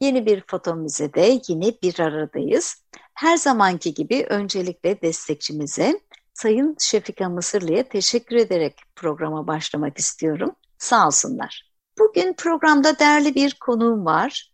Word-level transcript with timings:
Yeni 0.00 0.26
bir 0.26 0.44
foto 0.46 0.74
müzede 0.74 1.40
yine 1.48 1.72
bir 1.82 2.00
aradayız. 2.00 2.84
Her 3.14 3.36
zamanki 3.36 3.94
gibi 3.94 4.26
öncelikle 4.28 5.02
destekçimize 5.02 6.00
Sayın 6.34 6.76
Şefika 6.80 7.28
Mısırlı'ya 7.28 7.88
teşekkür 7.88 8.36
ederek 8.36 8.76
programa 8.96 9.46
başlamak 9.46 9.98
istiyorum. 9.98 10.52
Sağ 10.78 11.06
olsunlar. 11.06 11.70
Bugün 11.98 12.34
programda 12.34 12.98
değerli 12.98 13.34
bir 13.34 13.54
konuğum 13.60 14.04
var. 14.04 14.52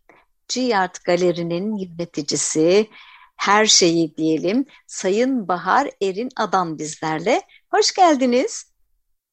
G-Art 0.53 1.03
Galeri'nin 1.03 1.77
yöneticisi, 1.77 2.87
her 3.35 3.65
şeyi 3.65 4.17
diyelim, 4.17 4.65
Sayın 4.87 5.47
Bahar 5.47 5.89
Erin 6.01 6.29
Adam 6.35 6.77
bizlerle. 6.77 7.41
Hoş 7.71 7.93
geldiniz. 7.93 8.73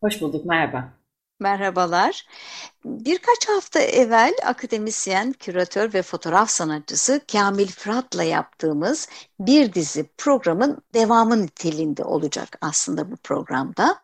Hoş 0.03 0.21
bulduk, 0.21 0.45
merhaba. 0.45 1.02
Merhabalar. 1.43 2.27
Birkaç 2.85 3.49
hafta 3.49 3.81
evvel 3.81 4.35
akademisyen, 4.45 5.33
küratör 5.33 5.95
ve 5.95 6.03
fotoğraf 6.03 6.51
sanatçısı 6.51 7.21
Kamil 7.33 7.67
Fırat'la 7.67 8.23
yaptığımız 8.23 9.09
bir 9.41 9.73
dizi 9.73 10.11
programın 10.19 10.79
devamı 10.95 11.43
niteliğinde 11.43 12.05
olacak 12.05 12.59
aslında 12.61 13.11
bu 13.13 13.17
programda. 13.17 14.03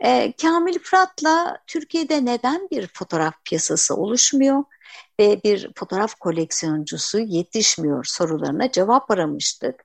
E, 0.00 0.32
Kamil 0.32 0.78
Fırat'la 0.78 1.58
Türkiye'de 1.66 2.24
neden 2.24 2.68
bir 2.70 2.86
fotoğraf 2.94 3.34
piyasası 3.44 3.96
oluşmuyor 3.96 4.64
ve 5.20 5.40
bir 5.44 5.70
fotoğraf 5.76 6.14
koleksiyoncusu 6.14 7.18
yetişmiyor 7.18 8.04
sorularına 8.04 8.70
cevap 8.70 9.10
aramıştık. 9.10 9.84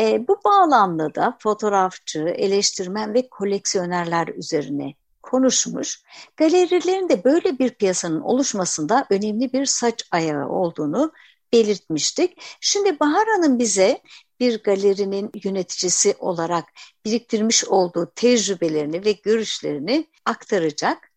E, 0.00 0.28
bu 0.28 0.40
bağlamda 0.44 1.14
da 1.14 1.36
fotoğrafçı, 1.40 2.18
eleştirmen 2.18 3.14
ve 3.14 3.28
koleksiyonerler 3.28 4.28
üzerine 4.28 4.94
konuşmuş. 5.30 6.02
Galerilerin 6.36 7.08
de 7.08 7.24
böyle 7.24 7.58
bir 7.58 7.70
piyasanın 7.70 8.20
oluşmasında 8.20 9.06
önemli 9.10 9.52
bir 9.52 9.66
saç 9.66 10.08
ayağı 10.10 10.48
olduğunu 10.48 11.12
belirtmiştik. 11.52 12.42
Şimdi 12.60 13.00
Bahar 13.00 13.26
Hanım 13.28 13.58
bize 13.58 14.00
bir 14.40 14.62
galerinin 14.62 15.30
yöneticisi 15.44 16.14
olarak 16.18 16.64
biriktirmiş 17.04 17.64
olduğu 17.64 18.12
tecrübelerini 18.14 19.04
ve 19.04 19.12
görüşlerini 19.12 20.06
aktaracak. 20.24 21.10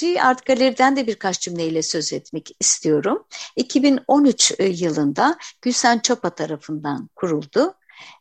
G 0.00 0.22
Art 0.22 0.46
Galeri'den 0.46 0.96
de 0.96 1.06
birkaç 1.06 1.40
cümleyle 1.40 1.82
söz 1.82 2.12
etmek 2.12 2.50
istiyorum. 2.60 3.24
2013 3.56 4.52
yılında 4.58 5.38
Gülsen 5.62 5.98
Çapa 5.98 6.30
tarafından 6.30 7.08
kuruldu 7.16 7.74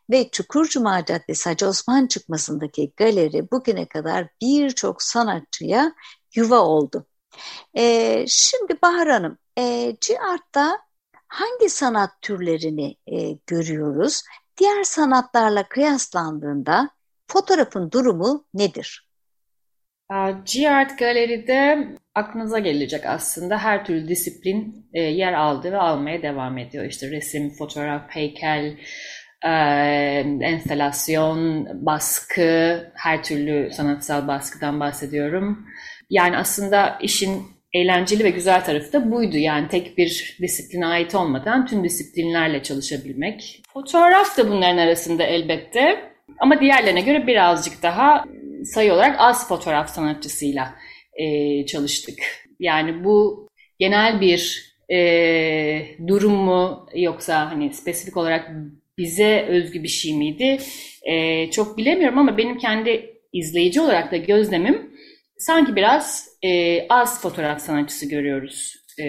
ve 0.09 0.29
Çukurcuma 0.29 1.05
Caddesi 1.05 1.49
Hacı 1.49 1.67
Osman 1.67 2.07
çıkmasındaki 2.07 2.93
galeri 2.97 3.51
bugüne 3.51 3.85
kadar 3.87 4.27
birçok 4.41 5.01
sanatçıya 5.01 5.93
yuva 6.35 6.59
oldu. 6.59 7.07
Ee, 7.77 8.25
şimdi 8.27 8.81
Bahar 8.81 9.09
Hanım, 9.09 9.37
e, 9.57 9.91
G-Art'ta 10.07 10.79
hangi 11.27 11.69
sanat 11.69 12.21
türlerini 12.21 12.95
e, 13.07 13.37
görüyoruz? 13.47 14.21
Diğer 14.57 14.83
sanatlarla 14.83 15.67
kıyaslandığında 15.67 16.89
fotoğrafın 17.27 17.91
durumu 17.91 18.45
nedir? 18.53 19.07
G-Art 20.45 20.99
Galeri'de 20.99 21.87
aklınıza 22.15 22.59
gelecek 22.59 23.05
aslında 23.05 23.57
her 23.57 23.85
türlü 23.85 24.07
disiplin 24.07 24.89
e, 24.93 25.01
yer 25.01 25.33
aldı 25.33 25.71
ve 25.71 25.77
almaya 25.77 26.21
devam 26.21 26.57
ediyor. 26.57 26.85
İşte 26.85 27.11
resim, 27.11 27.49
fotoğraf, 27.49 28.09
heykel, 28.09 28.77
e, 29.45 29.49
enstalasyon, 30.41 31.67
baskı, 31.85 32.91
her 32.95 33.23
türlü 33.23 33.71
sanatsal 33.71 34.27
baskıdan 34.27 34.79
bahsediyorum. 34.79 35.65
Yani 36.09 36.37
aslında 36.37 36.97
işin 37.01 37.43
eğlenceli 37.73 38.23
ve 38.23 38.29
güzel 38.29 38.63
tarafı 38.63 38.93
da 38.93 39.11
buydu. 39.11 39.37
Yani 39.37 39.67
tek 39.67 39.97
bir 39.97 40.37
disipline 40.41 40.85
ait 40.85 41.15
olmadan 41.15 41.65
tüm 41.65 41.83
disiplinlerle 41.83 42.63
çalışabilmek. 42.63 43.61
Fotoğraf 43.73 44.37
da 44.37 44.49
bunların 44.49 44.77
arasında 44.77 45.23
elbette. 45.23 46.11
Ama 46.39 46.59
diğerlerine 46.59 47.01
göre 47.01 47.27
birazcık 47.27 47.83
daha 47.83 48.25
sayı 48.63 48.93
olarak 48.93 49.15
az 49.19 49.47
fotoğraf 49.47 49.89
sanatçısıyla 49.89 50.73
e, 51.13 51.65
çalıştık. 51.65 52.19
Yani 52.59 53.03
bu 53.03 53.47
genel 53.79 54.21
bir 54.21 54.67
e, 54.91 55.97
durum 56.07 56.33
mu 56.33 56.85
yoksa 56.95 57.51
hani 57.51 57.73
spesifik 57.73 58.17
olarak 58.17 58.51
bize 58.97 59.45
özgü 59.49 59.83
bir 59.83 59.87
şey 59.87 60.13
miydi? 60.13 60.59
E, 61.03 61.51
çok 61.51 61.77
bilemiyorum 61.77 62.17
ama 62.17 62.37
benim 62.37 62.57
kendi 62.57 63.17
izleyici 63.33 63.81
olarak 63.81 64.11
da 64.11 64.17
gözlemim 64.17 64.91
sanki 65.37 65.75
biraz 65.75 66.27
e, 66.43 66.81
az 66.87 67.21
fotoğraf 67.21 67.61
sanatçısı 67.61 68.09
görüyoruz 68.09 68.73
e, 68.99 69.03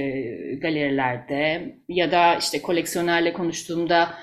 galerilerde 0.54 1.74
ya 1.88 2.12
da 2.12 2.36
işte 2.36 2.62
koleksiyonerle 2.62 3.32
konuştuğumda 3.32 4.14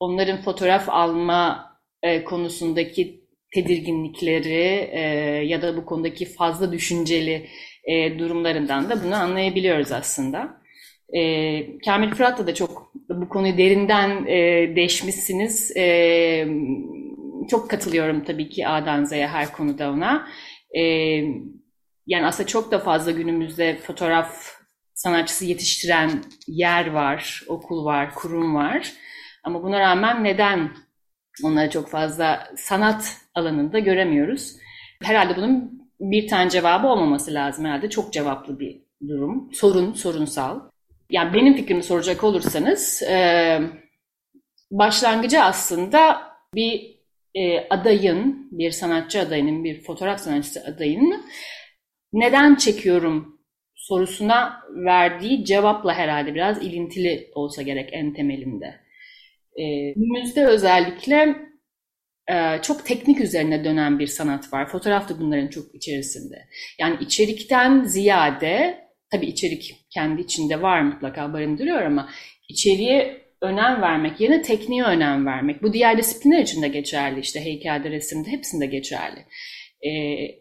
onların 0.00 0.42
fotoğraf 0.42 0.88
alma 0.88 1.72
e, 2.02 2.24
konusundaki 2.24 3.20
tedirginlikleri 3.54 4.90
e, 4.92 5.00
ya 5.46 5.62
da 5.62 5.76
bu 5.76 5.86
konudaki 5.86 6.24
fazla 6.24 6.72
düşünceli 6.72 7.48
e, 7.84 8.18
durumlarından 8.18 8.90
da 8.90 9.04
bunu 9.04 9.14
anlayabiliyoruz 9.14 9.92
aslında. 9.92 10.57
E, 11.16 11.78
Kamil 11.78 12.10
Fırat'la 12.10 12.46
da 12.46 12.54
çok 12.54 12.92
bu 13.08 13.28
konuyu 13.28 13.58
derinden 13.58 14.26
e, 14.26 14.76
deşmişsiniz. 14.76 15.76
E, 15.76 16.46
çok 17.50 17.70
katılıyorum 17.70 18.24
tabii 18.24 18.48
ki 18.48 18.68
A'dan 18.68 19.04
Z'ye 19.04 19.26
her 19.26 19.52
konuda 19.52 19.90
ona. 19.90 20.28
E, 20.78 20.82
yani 22.06 22.26
aslında 22.26 22.46
çok 22.46 22.72
da 22.72 22.78
fazla 22.78 23.10
günümüzde 23.10 23.76
fotoğraf 23.76 24.58
sanatçısı 24.94 25.44
yetiştiren 25.44 26.10
yer 26.46 26.92
var, 26.92 27.42
okul 27.48 27.84
var, 27.84 28.14
kurum 28.14 28.54
var. 28.54 28.92
Ama 29.44 29.62
buna 29.62 29.80
rağmen 29.80 30.24
neden 30.24 30.70
onları 31.44 31.70
çok 31.70 31.88
fazla 31.88 32.48
sanat 32.56 33.16
alanında 33.34 33.78
göremiyoruz? 33.78 34.56
Herhalde 35.02 35.36
bunun 35.36 35.88
bir 36.00 36.28
tane 36.28 36.50
cevabı 36.50 36.86
olmaması 36.86 37.34
lazım 37.34 37.64
herhalde. 37.64 37.90
Çok 37.90 38.12
cevaplı 38.12 38.58
bir 38.58 38.82
durum. 39.08 39.50
Sorun, 39.52 39.92
sorunsal. 39.92 40.60
Yani 41.10 41.34
benim 41.34 41.56
fikrimi 41.56 41.82
soracak 41.82 42.24
olursanız 42.24 43.02
e, 43.02 43.60
başlangıcı 44.70 45.42
aslında 45.42 46.22
bir 46.54 46.98
e, 47.34 47.68
adayın, 47.68 48.48
bir 48.52 48.70
sanatçı 48.70 49.20
adayının, 49.20 49.64
bir 49.64 49.82
fotoğraf 49.82 50.20
sanatçısı 50.20 50.64
adayının 50.64 51.24
neden 52.12 52.54
çekiyorum 52.54 53.40
sorusuna 53.74 54.62
verdiği 54.84 55.44
cevapla 55.44 55.94
herhalde 55.94 56.34
biraz 56.34 56.62
ilintili 56.62 57.30
olsa 57.34 57.62
gerek 57.62 57.88
en 57.92 58.14
temelinde. 58.14 58.80
E, 59.56 59.92
günümüzde 59.92 60.46
özellikle 60.46 61.36
e, 62.30 62.62
çok 62.62 62.86
teknik 62.86 63.20
üzerine 63.20 63.64
dönen 63.64 63.98
bir 63.98 64.06
sanat 64.06 64.52
var. 64.52 64.68
Fotoğraf 64.68 65.08
da 65.08 65.20
bunların 65.20 65.48
çok 65.48 65.74
içerisinde. 65.74 66.48
Yani 66.78 66.96
içerikten 67.00 67.84
ziyade 67.84 68.88
Tabii 69.10 69.26
içerik 69.26 69.77
kendi 69.90 70.20
içinde 70.20 70.62
var 70.62 70.82
mutlaka 70.82 71.32
barındırıyor 71.32 71.82
ama 71.82 72.08
içeriye 72.48 73.28
önem 73.40 73.82
vermek 73.82 74.20
yerine 74.20 74.42
tekniğe 74.42 74.84
önem 74.84 75.26
vermek. 75.26 75.62
Bu 75.62 75.72
diğer 75.72 75.98
disiplinler 75.98 76.42
için 76.42 76.62
de 76.62 76.68
geçerli. 76.68 77.20
İşte 77.20 77.44
heykelde, 77.44 77.90
resimde 77.90 78.30
hepsinde 78.30 78.66
geçerli. 78.66 79.24
Ee, 79.86 79.90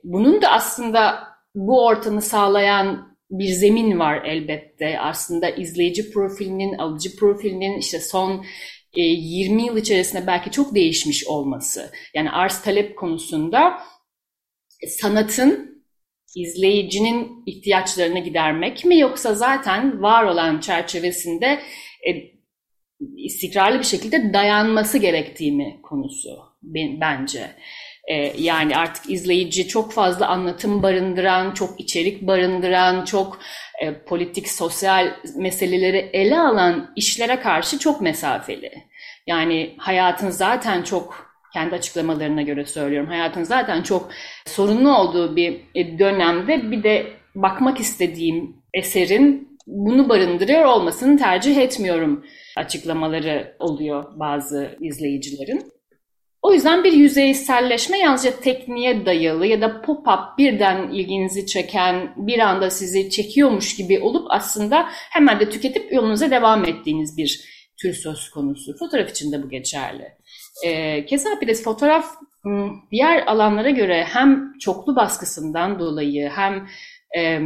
bunun 0.03 0.41
da 0.41 0.51
aslında 0.51 1.23
bu 1.55 1.85
ortamı 1.85 2.21
sağlayan 2.21 3.17
bir 3.31 3.47
zemin 3.47 3.99
var 3.99 4.25
elbette. 4.25 4.99
Aslında 4.99 5.49
izleyici 5.49 6.11
profilinin, 6.11 6.77
alıcı 6.77 7.15
profilinin 7.15 7.77
işte 7.77 7.99
son 7.99 8.45
20 8.95 9.61
e, 9.61 9.65
yıl 9.65 9.77
içerisinde 9.77 10.27
belki 10.27 10.51
çok 10.51 10.75
değişmiş 10.75 11.27
olması. 11.27 11.91
Yani 12.13 12.31
arz 12.31 12.61
talep 12.61 12.97
konusunda 12.97 13.79
sanatın 14.87 15.76
izleyicinin 16.41 17.43
ihtiyaçlarını 17.45 18.19
gidermek 18.19 18.85
mi 18.85 18.99
yoksa 18.99 19.33
zaten 19.33 20.01
var 20.01 20.23
olan 20.23 20.59
çerçevesinde 20.59 21.59
e, 22.07 22.37
istikrarlı 23.17 23.79
bir 23.79 23.83
şekilde 23.83 24.33
dayanması 24.33 24.97
gerektiği 24.97 25.51
mi 25.51 25.79
konusu 25.83 26.29
ben, 26.61 27.01
bence. 27.01 27.47
E, 28.07 28.33
yani 28.37 28.77
artık 28.77 29.09
izleyici 29.09 29.67
çok 29.67 29.93
fazla 29.93 30.27
anlatım 30.27 30.83
barındıran, 30.83 31.53
çok 31.53 31.79
içerik 31.79 32.21
barındıran, 32.21 33.05
çok 33.05 33.39
e, 33.81 34.03
politik, 34.03 34.49
sosyal 34.49 35.13
meseleleri 35.35 36.09
ele 36.13 36.39
alan 36.39 36.93
işlere 36.95 37.39
karşı 37.39 37.79
çok 37.79 38.01
mesafeli. 38.01 38.71
Yani 39.27 39.75
hayatın 39.77 40.29
zaten 40.29 40.83
çok 40.83 41.26
kendi 41.53 41.75
açıklamalarına 41.75 42.41
göre 42.41 42.65
söylüyorum. 42.65 43.09
Hayatın 43.09 43.43
zaten 43.43 43.81
çok 43.81 44.09
sorunlu 44.45 44.97
olduğu 44.97 45.35
bir 45.35 45.61
dönemde 45.99 46.71
bir 46.71 46.83
de 46.83 47.07
bakmak 47.35 47.79
istediğim 47.79 48.55
eserin 48.73 49.57
bunu 49.67 50.09
barındırıyor 50.09 50.65
olmasını 50.65 51.17
tercih 51.17 51.57
etmiyorum 51.57 52.25
açıklamaları 52.57 53.55
oluyor 53.59 54.19
bazı 54.19 54.77
izleyicilerin. 54.81 55.71
O 56.41 56.53
yüzden 56.53 56.83
bir 56.83 56.93
yüzeyselleşme 56.93 57.99
yalnızca 57.99 58.39
tekniğe 58.39 59.05
dayalı 59.05 59.45
ya 59.45 59.61
da 59.61 59.65
pop-up 59.65 60.37
birden 60.37 60.89
ilginizi 60.89 61.45
çeken, 61.45 62.13
bir 62.17 62.39
anda 62.39 62.69
sizi 62.69 63.09
çekiyormuş 63.09 63.75
gibi 63.75 63.99
olup 63.99 64.27
aslında 64.29 64.85
hemen 64.89 65.39
de 65.39 65.49
tüketip 65.49 65.93
yolunuza 65.93 66.31
devam 66.31 66.65
ettiğiniz 66.65 67.17
bir 67.17 67.41
tür 67.81 67.93
söz 67.93 68.29
konusu. 68.29 68.77
Fotoğraf 68.77 69.09
için 69.09 69.31
de 69.31 69.43
bu 69.43 69.49
geçerli. 69.49 70.16
E, 70.65 71.05
keza 71.05 71.41
bir 71.41 71.47
de 71.47 71.53
fotoğraf 71.53 72.05
diğer 72.91 73.27
alanlara 73.27 73.69
göre 73.69 74.07
hem 74.09 74.53
çoklu 74.59 74.95
baskısından 74.95 75.79
dolayı 75.79 76.29
hem 76.29 76.67
e, 77.17 77.39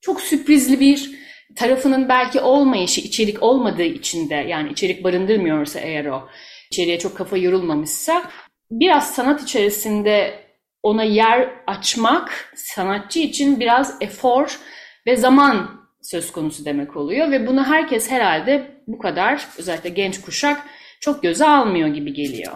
çok 0.00 0.20
sürprizli 0.20 0.80
bir 0.80 1.10
tarafının 1.56 2.08
belki 2.08 2.40
olmayışı, 2.40 3.00
içerik 3.00 3.42
olmadığı 3.42 3.82
için 3.82 4.30
de 4.30 4.34
yani 4.34 4.72
içerik 4.72 5.04
barındırmıyorsa 5.04 5.80
eğer 5.80 6.04
o 6.06 6.28
içeriye 6.70 6.98
çok 6.98 7.16
kafa 7.16 7.36
yorulmamışsa 7.36 8.22
biraz 8.70 9.14
sanat 9.14 9.42
içerisinde 9.42 10.42
ona 10.82 11.02
yer 11.02 11.50
açmak 11.66 12.54
sanatçı 12.56 13.18
için 13.18 13.60
biraz 13.60 13.96
efor 14.00 14.58
ve 15.06 15.16
zaman 15.16 15.70
söz 16.02 16.32
konusu 16.32 16.64
demek 16.64 16.96
oluyor 16.96 17.30
ve 17.30 17.46
bunu 17.46 17.64
herkes 17.64 18.10
herhalde 18.10 18.70
bu 18.86 18.98
kadar 18.98 19.48
özellikle 19.58 19.90
genç 19.90 20.20
kuşak 20.20 20.66
çok 21.02 21.22
göze 21.22 21.48
almıyor 21.48 21.88
gibi 21.88 22.12
geliyor. 22.12 22.52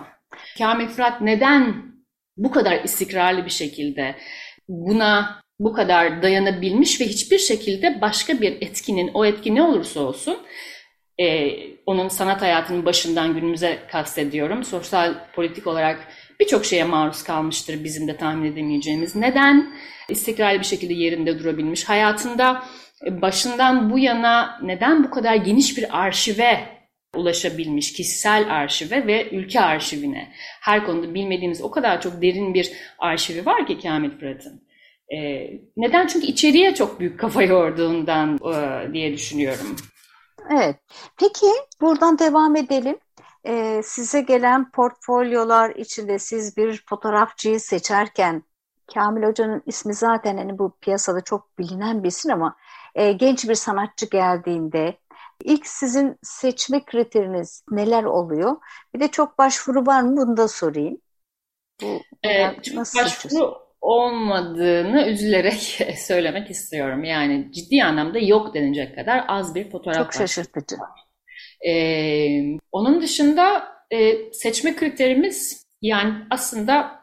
Kamil 0.59 0.89
Fırat 0.89 1.21
neden 1.21 1.83
bu 2.37 2.51
kadar 2.51 2.85
istikrarlı 2.85 3.45
bir 3.45 3.51
şekilde 3.51 4.15
buna 4.69 5.41
bu 5.59 5.73
kadar 5.73 6.23
dayanabilmiş 6.23 7.01
ve 7.01 7.05
hiçbir 7.05 7.39
şekilde 7.39 8.01
başka 8.01 8.41
bir 8.41 8.53
etkinin, 8.61 9.11
o 9.15 9.25
etki 9.25 9.55
ne 9.55 9.63
olursa 9.63 10.01
olsun 10.01 10.39
e, 11.21 11.51
onun 11.87 12.09
sanat 12.09 12.43
hayatının 12.43 12.85
başından 12.85 13.35
günümüze 13.35 13.79
kastediyorum. 13.93 14.65
Sosyal, 14.65 15.15
politik 15.35 15.67
olarak 15.67 16.09
birçok 16.41 16.65
şeye 16.65 16.85
maruz 16.85 17.23
kalmıştır 17.23 17.85
bizim 17.85 18.09
de 18.09 18.17
tahmin 18.17 18.53
edemeyeceğimiz. 18.53 19.17
Neden 19.17 19.75
istikrarlı 20.09 20.59
bir 20.59 20.65
şekilde 20.65 20.95
yerinde 20.95 21.39
durabilmiş? 21.39 21.85
Hayatında 21.85 22.63
başından 23.11 23.91
bu 23.91 23.99
yana 23.99 24.59
neden 24.63 25.05
bu 25.05 25.11
kadar 25.11 25.35
geniş 25.35 25.79
bir 25.79 25.99
arşive 25.99 26.76
ulaşabilmiş, 27.17 27.93
kişisel 27.93 28.55
arşive 28.55 29.07
ve 29.07 29.31
ülke 29.31 29.61
arşivine? 29.61 30.33
Her 30.61 30.87
konuda 30.87 31.15
bilmediğimiz 31.15 31.63
o 31.63 31.71
kadar 31.71 32.01
çok 32.01 32.23
derin 32.23 32.55
bir 32.55 32.73
arşivi 32.99 33.47
var 33.47 33.67
ki 33.67 33.81
Kamil 33.81 34.11
Fırat'ın. 34.11 34.67
Ee, 35.15 35.51
neden? 35.77 36.07
Çünkü 36.07 36.27
içeriye 36.27 36.75
çok 36.75 37.01
büyük 37.01 37.21
kafa 37.21 37.43
yorduğundan 37.43 38.39
e, 38.55 38.93
diye 38.93 39.13
düşünüyorum. 39.13 39.77
Evet. 40.51 40.77
Peki 41.21 41.47
buradan 41.81 42.19
devam 42.19 42.57
edelim. 42.57 42.99
Ee, 43.47 43.81
size 43.85 44.21
gelen 44.21 44.71
portfolyolar 44.71 45.71
içinde 45.71 46.19
siz 46.19 46.57
bir 46.57 46.85
fotoğrafçıyı 46.89 47.61
seçerken 47.61 48.43
Kamil 48.95 49.23
Hoca'nın 49.23 49.63
ismi 49.67 49.95
zaten 49.95 50.37
hani 50.37 50.59
bu 50.59 50.77
piyasada 50.81 51.21
çok 51.21 51.59
bilinen 51.59 52.03
bir 52.03 52.09
isim 52.09 52.33
ama 52.33 52.57
e, 52.95 53.13
genç 53.13 53.49
bir 53.49 53.55
sanatçı 53.55 54.07
geldiğinde 54.07 54.99
ilk 55.45 55.67
sizin 55.67 56.17
seçme 56.23 56.85
kriteriniz 56.85 57.65
neler 57.71 58.05
oluyor? 58.05 58.57
Bir 58.95 59.01
de 59.01 59.09
çok 59.09 59.39
başvuru 59.39 59.87
var 59.87 60.03
mı 60.03 60.17
bunu 60.17 60.37
da 60.37 60.49
sorayım. 60.49 61.01
Bu, 61.83 62.01
ee, 62.25 62.47
nasıl 62.75 62.99
başvuru 62.99 63.67
olmadığını 63.81 65.07
üzülerek 65.07 65.81
söylemek 65.99 66.51
istiyorum. 66.51 67.05
Yani 67.05 67.53
ciddi 67.53 67.85
anlamda 67.85 68.19
yok 68.19 68.55
denilecek 68.55 68.95
kadar 68.95 69.25
az 69.29 69.55
bir 69.55 69.71
fotoğraf 69.71 69.97
Çok 69.97 70.15
şaşırtıcı. 70.15 70.77
Ee, 71.67 72.59
onun 72.73 73.03
dışında 73.03 73.69
e, 73.91 74.33
seçme 74.33 74.77
kriterimiz 74.77 75.67
yani 75.83 76.15
aslında 76.31 77.01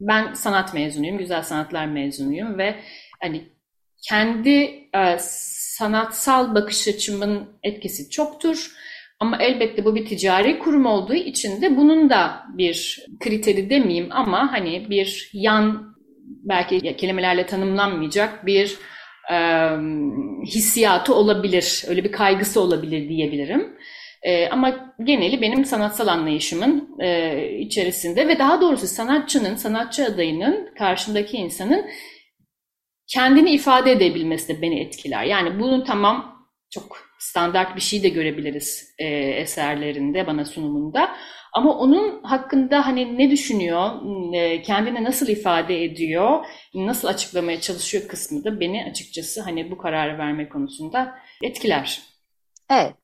ben 0.00 0.34
sanat 0.34 0.74
mezunuyum, 0.74 1.18
güzel 1.18 1.42
sanatlar 1.42 1.86
mezunuyum 1.86 2.58
ve 2.58 2.76
hani 3.20 3.48
kendi 4.08 4.50
e, 4.94 5.18
sanatsal 5.78 6.54
bakış 6.54 6.88
açımın 6.88 7.48
etkisi 7.62 8.10
çoktur. 8.10 8.70
Ama 9.20 9.42
elbette 9.42 9.84
bu 9.84 9.94
bir 9.94 10.06
ticari 10.06 10.58
kurum 10.58 10.86
olduğu 10.86 11.14
için 11.14 11.62
de 11.62 11.76
bunun 11.76 12.10
da 12.10 12.42
bir 12.58 13.06
kriteri 13.20 13.70
demeyeyim 13.70 14.08
ama 14.10 14.52
hani 14.52 14.90
bir 14.90 15.30
yan 15.32 15.96
belki 16.24 16.96
kelimelerle 16.96 17.46
tanımlanmayacak 17.46 18.46
bir 18.46 18.76
e, 19.32 19.36
hissiyatı 20.46 21.14
olabilir, 21.14 21.84
öyle 21.88 22.04
bir 22.04 22.12
kaygısı 22.12 22.60
olabilir 22.60 23.08
diyebilirim. 23.08 23.76
E, 24.22 24.48
ama 24.48 24.94
geneli 25.04 25.40
benim 25.40 25.64
sanatsal 25.64 26.06
anlayışımın 26.06 27.00
e, 27.00 27.40
içerisinde 27.58 28.28
ve 28.28 28.38
daha 28.38 28.60
doğrusu 28.60 28.86
sanatçının, 28.86 29.54
sanatçı 29.54 30.04
adayının, 30.04 30.74
karşındaki 30.78 31.36
insanın 31.36 31.86
kendini 33.06 33.50
ifade 33.50 33.92
edebilmesi 33.92 34.48
de 34.48 34.62
beni 34.62 34.80
etkiler. 34.80 35.24
Yani 35.24 35.60
bunun 35.60 35.84
tamam 35.84 36.46
çok 36.70 36.98
standart 37.18 37.76
bir 37.76 37.80
şey 37.80 38.02
de 38.02 38.08
görebiliriz 38.08 38.94
e, 38.98 39.06
eserlerinde, 39.16 40.26
bana 40.26 40.44
sunumunda. 40.44 41.16
Ama 41.52 41.78
onun 41.78 42.22
hakkında 42.22 42.86
hani 42.86 43.18
ne 43.18 43.30
düşünüyor, 43.30 43.90
e, 44.34 44.62
kendini 44.62 45.04
nasıl 45.04 45.28
ifade 45.28 45.84
ediyor, 45.84 46.44
nasıl 46.74 47.08
açıklamaya 47.08 47.60
çalışıyor 47.60 48.08
kısmı 48.08 48.44
da 48.44 48.60
beni 48.60 48.86
açıkçası 48.90 49.42
hani 49.42 49.70
bu 49.70 49.78
kararı 49.78 50.18
verme 50.18 50.48
konusunda 50.48 51.18
etkiler. 51.42 52.02
Evet. 52.70 52.94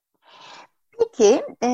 Peki, 0.98 1.42
e, 1.62 1.68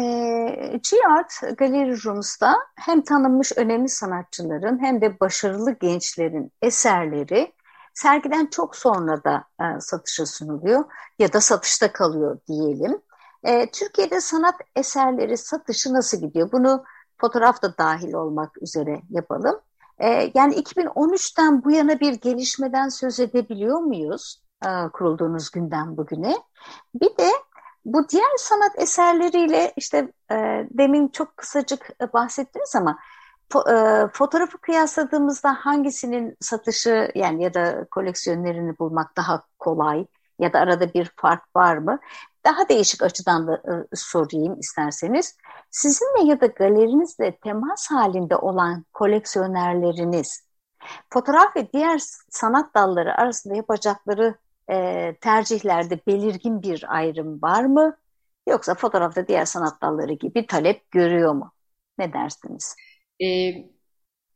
G-Art 0.90 1.58
Gallery 1.58 2.04
Rooms'da 2.04 2.54
hem 2.76 3.00
tanınmış 3.02 3.52
önemli 3.56 3.88
sanatçıların 3.88 4.82
hem 4.84 5.00
de 5.00 5.20
başarılı 5.20 5.78
gençlerin 5.80 6.52
eserleri 6.62 7.52
sergiden 7.94 8.46
çok 8.46 8.76
sonra 8.76 9.24
da 9.24 9.44
e, 9.60 9.80
satışa 9.80 10.26
sunuluyor 10.26 10.84
ya 11.18 11.32
da 11.32 11.40
satışta 11.40 11.92
kalıyor 11.92 12.38
diyelim. 12.48 13.02
E, 13.42 13.70
Türkiye'de 13.70 14.20
sanat 14.20 14.54
eserleri 14.76 15.36
satışı 15.36 15.94
nasıl 15.94 16.20
gidiyor? 16.20 16.52
Bunu 16.52 16.84
fotoğraf 17.20 17.62
da 17.62 17.78
dahil 17.78 18.12
olmak 18.12 18.62
üzere 18.62 19.00
yapalım. 19.10 19.60
E, 19.98 20.30
yani 20.34 20.54
2013'ten 20.54 21.64
bu 21.64 21.70
yana 21.70 22.00
bir 22.00 22.12
gelişmeden 22.12 22.88
söz 22.88 23.20
edebiliyor 23.20 23.78
muyuz? 23.78 24.42
E, 24.64 24.68
kurulduğunuz 24.92 25.50
günden 25.50 25.96
bugüne. 25.96 26.36
Bir 26.94 27.16
de 27.16 27.30
bu 27.84 28.08
diğer 28.08 28.36
sanat 28.36 28.72
eserleriyle 28.78 29.72
işte 29.76 30.12
e, 30.30 30.66
demin 30.70 31.08
çok 31.08 31.36
kısacık 31.36 32.12
bahsettiniz 32.14 32.76
ama 32.76 32.90
e, 32.90 32.96
fotoğrafı 34.12 34.58
kıyasladığımızda 34.58 35.54
hangisinin 35.54 36.36
satışı 36.40 37.10
yani 37.14 37.42
ya 37.42 37.54
da 37.54 37.86
koleksiyonerini 37.90 38.78
bulmak 38.78 39.16
daha 39.16 39.42
kolay 39.58 40.06
ya 40.38 40.52
da 40.52 40.58
arada 40.58 40.94
bir 40.94 41.12
fark 41.16 41.56
var 41.56 41.76
mı? 41.76 41.98
Daha 42.44 42.68
değişik 42.68 43.02
açıdan 43.02 43.46
da 43.46 43.54
e, 43.54 43.96
sorayım 43.96 44.58
isterseniz. 44.58 45.36
Sizinle 45.70 46.24
ya 46.24 46.40
da 46.40 46.46
galerinizle 46.46 47.36
temas 47.36 47.90
halinde 47.90 48.36
olan 48.36 48.84
koleksiyonerleriniz 48.92 50.48
fotoğraf 51.10 51.56
ve 51.56 51.72
diğer 51.72 52.00
sanat 52.30 52.74
dalları 52.74 53.14
arasında 53.14 53.54
yapacakları 53.54 54.34
e, 54.70 55.16
tercihlerde 55.20 56.00
belirgin 56.06 56.62
bir 56.62 56.84
ayrım 56.88 57.42
var 57.42 57.64
mı? 57.64 57.96
Yoksa 58.48 58.74
fotoğrafta 58.74 59.28
diğer 59.28 59.44
sanat 59.44 59.82
dalları 59.82 60.12
gibi 60.12 60.46
talep 60.46 60.90
görüyor 60.90 61.32
mu? 61.32 61.52
Ne 61.98 62.12
dersiniz? 62.12 62.76
Ee, 63.22 63.54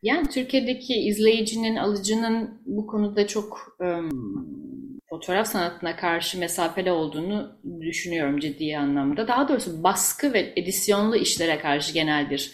yani 0.02 0.28
Türkiye'deki 0.28 0.94
izleyicinin, 0.94 1.76
alıcının 1.76 2.62
bu 2.66 2.86
konuda 2.86 3.26
çok 3.26 3.76
um, 3.80 5.00
fotoğraf 5.10 5.46
sanatına 5.46 5.96
karşı 5.96 6.38
mesafeli 6.38 6.90
olduğunu 6.90 7.60
düşünüyorum 7.80 8.40
ciddi 8.40 8.78
anlamda. 8.78 9.28
Daha 9.28 9.48
doğrusu 9.48 9.82
baskı 9.82 10.32
ve 10.32 10.52
edisyonlu 10.56 11.16
işlere 11.16 11.58
karşı 11.58 11.94
genel 11.94 12.30
bir 12.30 12.52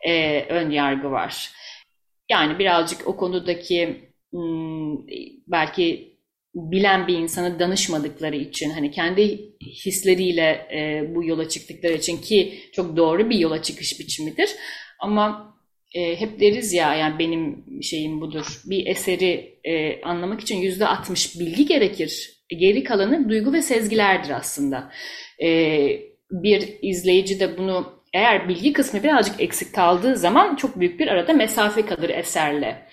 e, 0.00 0.42
ön 0.42 0.70
yargı 0.70 1.10
var. 1.10 1.52
Yani 2.30 2.58
birazcık 2.58 3.06
o 3.06 3.16
konudaki 3.16 4.06
belki 5.48 6.16
bilen 6.54 7.06
bir 7.06 7.18
insana 7.18 7.58
danışmadıkları 7.58 8.36
için 8.36 8.70
hani 8.70 8.90
kendi 8.90 9.52
hisleriyle 9.84 10.68
e, 10.72 11.14
bu 11.14 11.24
yola 11.24 11.48
çıktıkları 11.48 11.92
için 11.92 12.18
ki 12.18 12.58
çok 12.72 12.96
doğru 12.96 13.30
bir 13.30 13.38
yola 13.38 13.62
çıkış 13.62 14.00
biçimidir. 14.00 14.50
Ama 15.00 15.55
e, 15.96 16.20
hep 16.20 16.40
deriz 16.40 16.72
ya 16.72 16.94
yani 16.94 17.18
benim 17.18 17.64
şeyim 17.82 18.20
budur. 18.20 18.60
Bir 18.64 18.86
eseri 18.86 19.58
e, 19.64 20.02
anlamak 20.02 20.40
için 20.40 20.56
yüzde 20.56 20.86
altmış 20.86 21.40
bilgi 21.40 21.66
gerekir. 21.66 22.32
Geri 22.48 22.84
kalanı 22.84 23.28
duygu 23.28 23.52
ve 23.52 23.62
sezgilerdir 23.62 24.30
aslında. 24.30 24.92
E, 25.42 25.48
bir 26.30 26.78
izleyici 26.82 27.40
de 27.40 27.58
bunu 27.58 28.02
eğer 28.12 28.48
bilgi 28.48 28.72
kısmı 28.72 29.02
birazcık 29.02 29.40
eksik 29.40 29.74
kaldığı 29.74 30.16
zaman 30.16 30.56
çok 30.56 30.80
büyük 30.80 31.00
bir 31.00 31.08
arada 31.08 31.32
mesafe 31.32 31.86
kalır 31.86 32.08
eserle. 32.08 32.86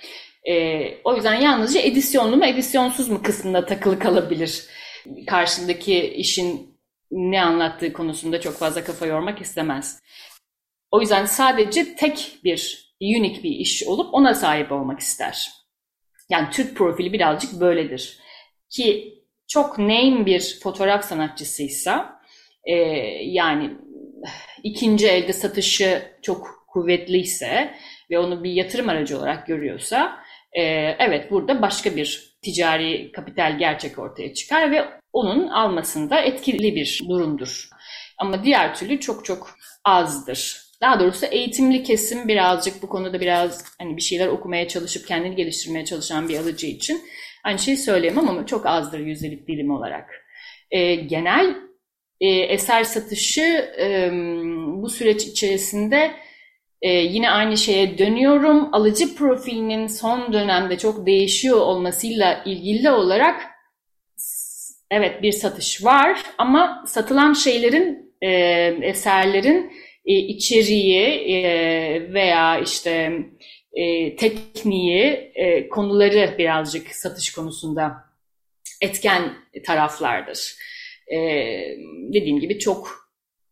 E, 0.49 0.83
o 1.03 1.15
yüzden 1.15 1.41
yalnızca 1.41 1.81
edisyonlu 1.81 2.37
mu 2.37 2.45
edisyonsuz 2.45 3.09
mu 3.09 3.23
kısmında 3.23 3.65
takılı 3.65 3.99
kalabilir. 3.99 4.65
Karşındaki 5.27 5.99
işin 6.07 6.77
ne 7.11 7.41
anlattığı 7.41 7.93
konusunda 7.93 8.41
çok 8.41 8.53
fazla 8.57 8.83
kafa 8.83 9.05
yormak 9.05 9.41
istemez. 9.41 9.99
O 10.91 11.01
yüzden 11.01 11.25
sadece 11.25 11.95
tek 11.95 12.37
bir, 12.43 12.82
unique 13.03 13.43
bir 13.43 13.51
iş 13.51 13.83
olup 13.83 14.13
ona 14.13 14.33
sahip 14.33 14.71
olmak 14.71 14.99
ister. 14.99 15.51
Yani 16.29 16.49
Türk 16.51 16.75
profili 16.77 17.13
birazcık 17.13 17.61
böyledir. 17.61 18.19
Ki 18.69 19.13
çok 19.47 19.77
name 19.77 20.25
bir 20.25 20.59
fotoğraf 20.63 21.05
sanatçısıysa 21.05 22.19
e, 22.65 22.75
yani 23.21 23.71
ikinci 24.63 25.07
elde 25.07 25.33
satışı 25.33 26.01
çok 26.21 26.65
kuvvetliyse 26.67 27.73
ve 28.11 28.19
onu 28.19 28.43
bir 28.43 28.51
yatırım 28.51 28.89
aracı 28.89 29.17
olarak 29.17 29.47
görüyorsa 29.47 30.19
e, 30.51 30.61
evet 30.99 31.31
burada 31.31 31.61
başka 31.61 31.95
bir 31.95 32.37
ticari 32.41 33.11
kapital 33.11 33.57
gerçek 33.57 33.99
ortaya 33.99 34.33
çıkar 34.33 34.71
ve 34.71 34.85
onun 35.13 35.47
almasında 35.47 36.19
etkili 36.19 36.75
bir 36.75 37.01
durumdur. 37.09 37.69
Ama 38.17 38.43
diğer 38.43 38.75
türlü 38.75 38.99
çok 38.99 39.25
çok 39.25 39.55
azdır. 39.85 40.62
Daha 40.83 40.99
doğrusu 40.99 41.25
eğitimli 41.25 41.83
kesim 41.83 42.27
birazcık 42.27 42.81
bu 42.81 42.89
konuda 42.89 43.21
biraz 43.21 43.65
hani 43.79 43.97
bir 43.97 44.01
şeyler 44.01 44.27
okumaya 44.27 44.67
çalışıp 44.67 45.07
kendini 45.07 45.35
geliştirmeye 45.35 45.85
çalışan 45.85 46.29
bir 46.29 46.37
alıcı 46.37 46.67
için 46.67 47.01
aynı 47.43 47.59
şeyi 47.59 47.77
söyleyemem 47.77 48.29
ama 48.29 48.45
çok 48.45 48.65
azdır 48.65 48.99
yüzdelik 48.99 49.47
dilim 49.47 49.71
olarak. 49.71 50.09
E, 50.71 50.95
genel 50.95 51.55
e, 52.21 52.27
eser 52.29 52.83
satışı 52.83 53.71
e, 53.79 54.11
bu 54.81 54.89
süreç 54.89 55.25
içerisinde 55.25 56.11
e, 56.81 56.89
yine 56.89 57.29
aynı 57.29 57.57
şeye 57.57 57.97
dönüyorum. 57.97 58.73
Alıcı 58.73 59.15
profilinin 59.15 59.87
son 59.87 60.33
dönemde 60.33 60.77
çok 60.77 61.05
değişiyor 61.05 61.57
olmasıyla 61.57 62.43
ilgili 62.45 62.91
olarak 62.91 63.41
evet 64.91 65.21
bir 65.21 65.31
satış 65.31 65.83
var 65.83 66.23
ama 66.37 66.83
satılan 66.87 67.33
şeylerin, 67.33 68.15
e, 68.21 68.29
eserlerin 68.81 69.71
e, 70.05 70.13
içeriği 70.13 71.05
e, 71.05 72.13
veya 72.13 72.59
işte 72.59 73.13
e, 73.73 74.15
tekniği, 74.15 75.31
e, 75.35 75.69
konuları 75.69 76.35
birazcık 76.37 76.95
satış 76.95 77.31
konusunda 77.31 77.95
etken 78.81 79.33
taraflardır. 79.65 80.55
E, 81.07 81.17
dediğim 82.13 82.39
gibi 82.39 82.59
çok 82.59 83.03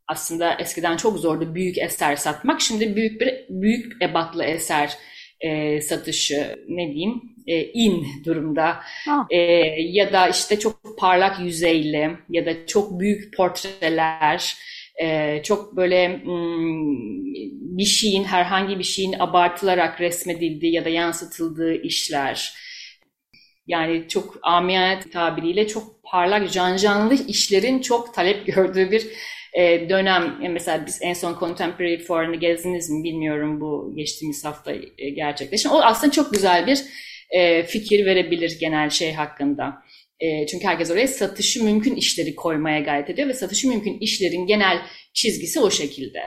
aslında 0.07 0.57
eskiden 0.59 0.97
çok 0.97 1.19
zordu 1.19 1.55
büyük 1.55 1.77
eser 1.77 2.15
satmak. 2.15 2.61
Şimdi 2.61 2.95
büyük 2.95 3.21
bir 3.21 3.45
büyük 3.49 4.01
ebatlı 4.03 4.43
eser 4.43 4.97
e, 5.39 5.81
satışı 5.81 6.65
ne 6.67 6.87
diyeyim 6.87 7.21
e, 7.47 7.63
in 7.63 8.07
durumda 8.25 8.79
e, 9.29 9.37
ya 9.77 10.13
da 10.13 10.27
işte 10.27 10.59
çok 10.59 10.97
parlak 10.97 11.39
yüzeyli 11.39 12.17
ya 12.29 12.45
da 12.45 12.65
çok 12.65 12.99
büyük 12.99 13.37
portreler 13.37 14.55
e, 15.01 15.39
çok 15.43 15.75
böyle 15.75 16.21
hmm, 16.23 17.33
bir 17.77 17.85
şeyin 17.85 18.23
herhangi 18.23 18.79
bir 18.79 18.83
şeyin 18.83 19.15
abartılarak 19.19 20.01
resmedildiği 20.01 20.73
ya 20.73 20.85
da 20.85 20.89
yansıtıldığı 20.89 21.81
işler 21.81 22.53
yani 23.67 24.07
çok 24.07 24.37
amiyane 24.43 24.99
tabiriyle 24.99 25.67
çok 25.67 26.03
parlak 26.03 26.51
cancanlı 26.51 27.13
işlerin 27.27 27.79
çok 27.79 28.13
talep 28.13 28.45
gördüğü 28.55 28.91
bir 28.91 29.07
e, 29.53 29.89
dönem. 29.89 30.37
Mesela 30.51 30.85
biz 30.85 30.99
en 31.01 31.13
son 31.13 31.39
Contemporary 31.39 31.97
Fuarı'nı 31.97 32.35
gezdiniz 32.35 32.89
mi 32.89 33.03
bilmiyorum 33.03 33.61
bu 33.61 33.93
geçtiğimiz 33.95 34.45
hafta 34.45 34.71
e, 34.97 35.09
gerçekleşen. 35.09 35.69
O 35.69 35.81
aslında 35.81 36.11
çok 36.11 36.33
güzel 36.33 36.67
bir 36.67 36.83
e, 37.29 37.63
fikir 37.63 38.05
verebilir 38.05 38.57
genel 38.59 38.89
şey 38.89 39.13
hakkında. 39.13 39.83
E, 40.21 40.47
çünkü 40.47 40.67
herkes 40.67 40.91
oraya 40.91 41.07
satışı 41.07 41.63
mümkün 41.63 41.95
işleri 41.95 42.35
koymaya 42.35 42.79
gayret 42.79 43.09
ediyor 43.09 43.27
ve 43.27 43.33
satışı 43.33 43.69
mümkün 43.69 43.99
işlerin 43.99 44.45
genel 44.47 44.81
çizgisi 45.13 45.59
o 45.59 45.71
şekilde. 45.71 46.19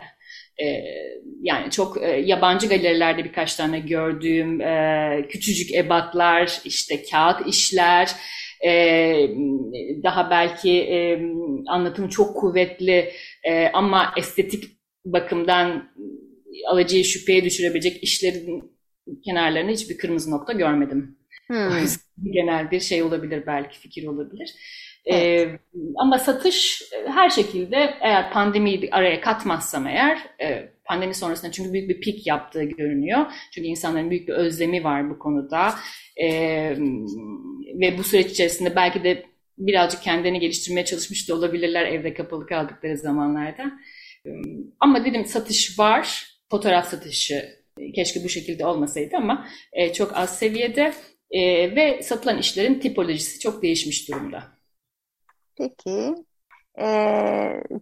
E, 0.62 0.84
yani 1.42 1.70
çok 1.70 2.02
e, 2.02 2.06
yabancı 2.06 2.68
galerilerde 2.68 3.24
birkaç 3.24 3.54
tane 3.54 3.78
gördüğüm 3.80 4.60
e, 4.60 5.26
küçücük 5.28 5.74
ebatlar, 5.74 6.60
işte 6.64 7.02
kağıt 7.02 7.46
işler, 7.46 8.10
e, 8.64 8.70
daha 10.02 10.30
belki 10.30 10.70
e, 10.70 11.20
anlatımı 11.66 12.08
çok 12.08 12.36
kuvvetli 12.36 13.12
e, 13.44 13.68
ama 13.72 14.14
estetik 14.16 14.64
bakımdan 15.04 15.92
alıcıyı 16.66 17.04
şüpheye 17.04 17.44
düşürebilecek 17.44 18.02
işlerin 18.02 18.74
kenarlarında 19.24 19.72
hiçbir 19.72 19.98
kırmızı 19.98 20.30
nokta 20.30 20.52
görmedim. 20.52 21.18
Hmm. 21.46 21.86
Genel 22.30 22.70
bir 22.70 22.80
şey 22.80 23.02
olabilir 23.02 23.44
belki 23.46 23.78
fikir 23.78 24.06
olabilir. 24.06 24.54
Evet. 25.06 25.48
Ee, 25.48 25.58
ama 25.96 26.18
satış 26.18 26.82
her 27.06 27.30
şekilde 27.30 27.94
eğer 28.00 28.32
pandemiyi 28.32 28.88
araya 28.92 29.20
katmazsam 29.20 29.86
eğer 29.86 30.18
e, 30.40 30.68
pandemi 30.84 31.14
sonrasında 31.14 31.52
çünkü 31.52 31.72
büyük 31.72 31.88
bir 31.88 32.00
pik 32.00 32.26
yaptığı 32.26 32.64
görünüyor. 32.64 33.26
Çünkü 33.54 33.68
insanların 33.68 34.10
büyük 34.10 34.28
bir 34.28 34.32
özlemi 34.32 34.84
var 34.84 35.10
bu 35.10 35.18
konuda. 35.18 35.74
E, 36.16 36.28
ve 37.80 37.98
bu 37.98 38.04
süreç 38.04 38.30
içerisinde 38.30 38.76
belki 38.76 39.04
de 39.04 39.24
birazcık 39.58 40.02
kendini 40.02 40.40
geliştirmeye 40.40 40.84
çalışmış 40.84 41.28
da 41.28 41.34
olabilirler 41.34 41.86
evde 41.86 42.14
kapalı 42.14 42.46
kaldıkları 42.46 42.96
zamanlarda. 42.96 43.72
E, 44.26 44.30
ama 44.80 45.04
dedim 45.04 45.24
satış 45.24 45.78
var. 45.78 46.26
Fotoğraf 46.50 46.88
satışı 46.88 47.64
keşke 47.94 48.24
bu 48.24 48.28
şekilde 48.28 48.66
olmasaydı 48.66 49.16
ama 49.16 49.48
e, 49.72 49.92
çok 49.92 50.16
az 50.16 50.38
seviyede. 50.38 50.92
E, 51.34 51.76
ve 51.76 52.02
satılan 52.02 52.38
işlerin 52.38 52.80
tipolojisi 52.80 53.38
çok 53.38 53.62
değişmiş 53.62 54.08
durumda. 54.08 54.42
Peki. 55.56 56.14
E, 56.78 56.86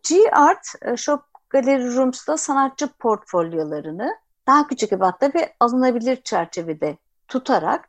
G-Art 0.09 0.67
Shop 0.97 1.21
Gallery 1.51 1.97
Rooms'da 1.97 2.37
sanatçı 2.37 2.89
portfolyolarını 2.89 4.17
daha 4.47 4.67
küçük 4.67 4.93
ebatta 4.93 5.31
ve 5.35 5.55
alınabilir 5.61 6.23
çerçevede 6.23 6.97
tutarak 7.29 7.89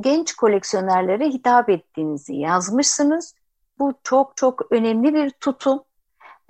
genç 0.00 0.32
koleksiyonerlere 0.32 1.28
hitap 1.28 1.70
ettiğinizi 1.70 2.34
yazmışsınız. 2.34 3.34
Bu 3.78 3.94
çok 4.04 4.36
çok 4.36 4.72
önemli 4.72 5.14
bir 5.14 5.30
tutum. 5.30 5.82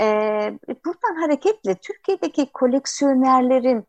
Ee, 0.00 0.59
buradan 0.85 1.21
hareketle 1.21 1.75
Türkiye'deki 1.75 2.52
koleksiyonerlerin 2.52 3.85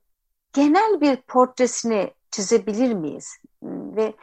genel 0.53 1.01
bir 1.01 1.15
portresini 1.15 2.13
çizebilir 2.31 2.93
miyiz? 2.93 3.37
Ve 3.63 4.13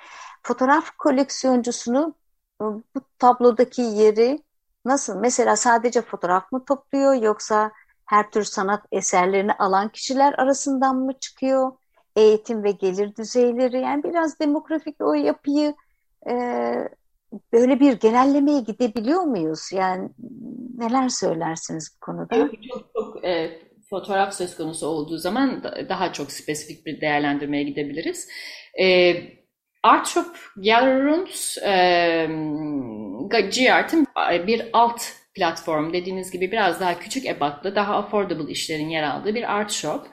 fotoğraf 0.50 0.90
koleksiyoncusunu 0.90 2.14
bu 2.61 3.00
tablodaki 3.19 3.83
yeri 3.83 4.38
nasıl? 4.85 5.16
Mesela 5.16 5.57
sadece 5.57 6.02
fotoğraf 6.02 6.52
mı 6.52 6.64
topluyor 6.64 7.14
yoksa 7.14 7.73
her 8.07 8.30
tür 8.30 8.45
sanat 8.45 8.87
eserlerini 8.92 9.52
alan 9.52 9.88
kişiler 9.88 10.35
arasından 10.38 10.97
mı 10.97 11.12
çıkıyor? 11.21 11.73
Eğitim 12.16 12.64
ve 12.64 12.71
gelir 12.71 13.16
düzeyleri 13.16 13.80
yani 13.80 14.04
biraz 14.04 14.40
demografik 14.40 14.97
o 15.00 15.14
yapıyı 15.14 15.75
e, 16.30 16.35
böyle 17.52 17.80
bir 17.80 17.92
genellemeye 17.92 18.61
gidebiliyor 18.61 19.23
muyuz? 19.23 19.73
Yani 19.73 20.09
neler 20.78 21.09
söylersiniz 21.09 21.97
bu 21.97 22.00
konuda? 22.00 22.50
Çok 22.71 22.95
çok 22.95 23.25
e, 23.25 23.61
fotoğraf 23.90 24.35
söz 24.35 24.57
konusu 24.57 24.87
olduğu 24.87 25.19
zaman 25.19 25.62
daha 25.88 26.12
çok 26.12 26.33
spesifik 26.33 26.87
bir 26.87 27.00
değerlendirmeye 27.00 27.62
gidebiliriz. 27.62 28.28
E, 28.80 29.14
Art 29.83 30.07
Shop 30.07 30.27
Gallery 30.57 31.05
Rooms 31.05 31.59
e, 31.59 33.41
G-Art'ın 33.51 34.07
bir 34.47 34.63
alt 34.73 35.03
platform 35.35 35.93
dediğiniz 35.93 36.31
gibi 36.31 36.53
biraz 36.53 36.81
daha 36.81 36.99
küçük 36.99 37.27
ebatlı, 37.27 37.75
daha 37.75 37.97
affordable 37.97 38.53
işlerin 38.53 38.89
yer 38.89 39.03
aldığı 39.03 39.35
bir 39.35 39.57
art 39.57 39.73
shop. 39.73 40.07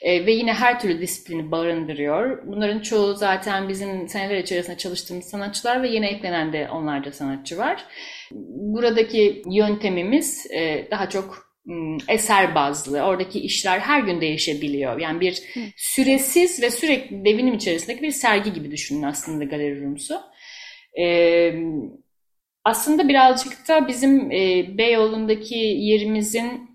E, 0.00 0.26
ve 0.26 0.32
yine 0.32 0.52
her 0.52 0.80
türlü 0.80 1.00
disiplini 1.00 1.50
barındırıyor. 1.50 2.46
Bunların 2.46 2.80
çoğu 2.80 3.14
zaten 3.14 3.68
bizim 3.68 4.08
seneler 4.08 4.38
içerisinde 4.38 4.76
çalıştığımız 4.76 5.24
sanatçılar 5.24 5.82
ve 5.82 5.88
yeni 5.88 6.06
eklenen 6.06 6.52
de 6.52 6.68
onlarca 6.70 7.12
sanatçı 7.12 7.58
var. 7.58 7.84
Buradaki 8.50 9.42
yöntemimiz 9.50 10.46
e, 10.50 10.88
daha 10.90 11.08
çok 11.08 11.51
eser 12.08 12.54
bazlı. 12.54 13.00
Oradaki 13.00 13.40
işler 13.40 13.78
her 13.78 14.00
gün 14.00 14.20
değişebiliyor. 14.20 15.00
Yani 15.00 15.20
bir 15.20 15.42
süresiz 15.76 16.62
ve 16.62 16.70
sürekli 16.70 17.24
devinim 17.24 17.54
içerisindeki 17.54 18.02
bir 18.02 18.10
sergi 18.10 18.52
gibi 18.52 18.70
düşünün 18.70 19.02
aslında 19.02 19.44
Galeri 19.44 19.84
Rooms'u. 19.84 20.20
Ee, 21.00 21.54
aslında 22.64 23.08
birazcık 23.08 23.68
da 23.68 23.88
bizim 23.88 24.32
e, 24.32 24.64
Beyoğlu'ndaki 24.78 25.58
yerimizin 25.58 26.70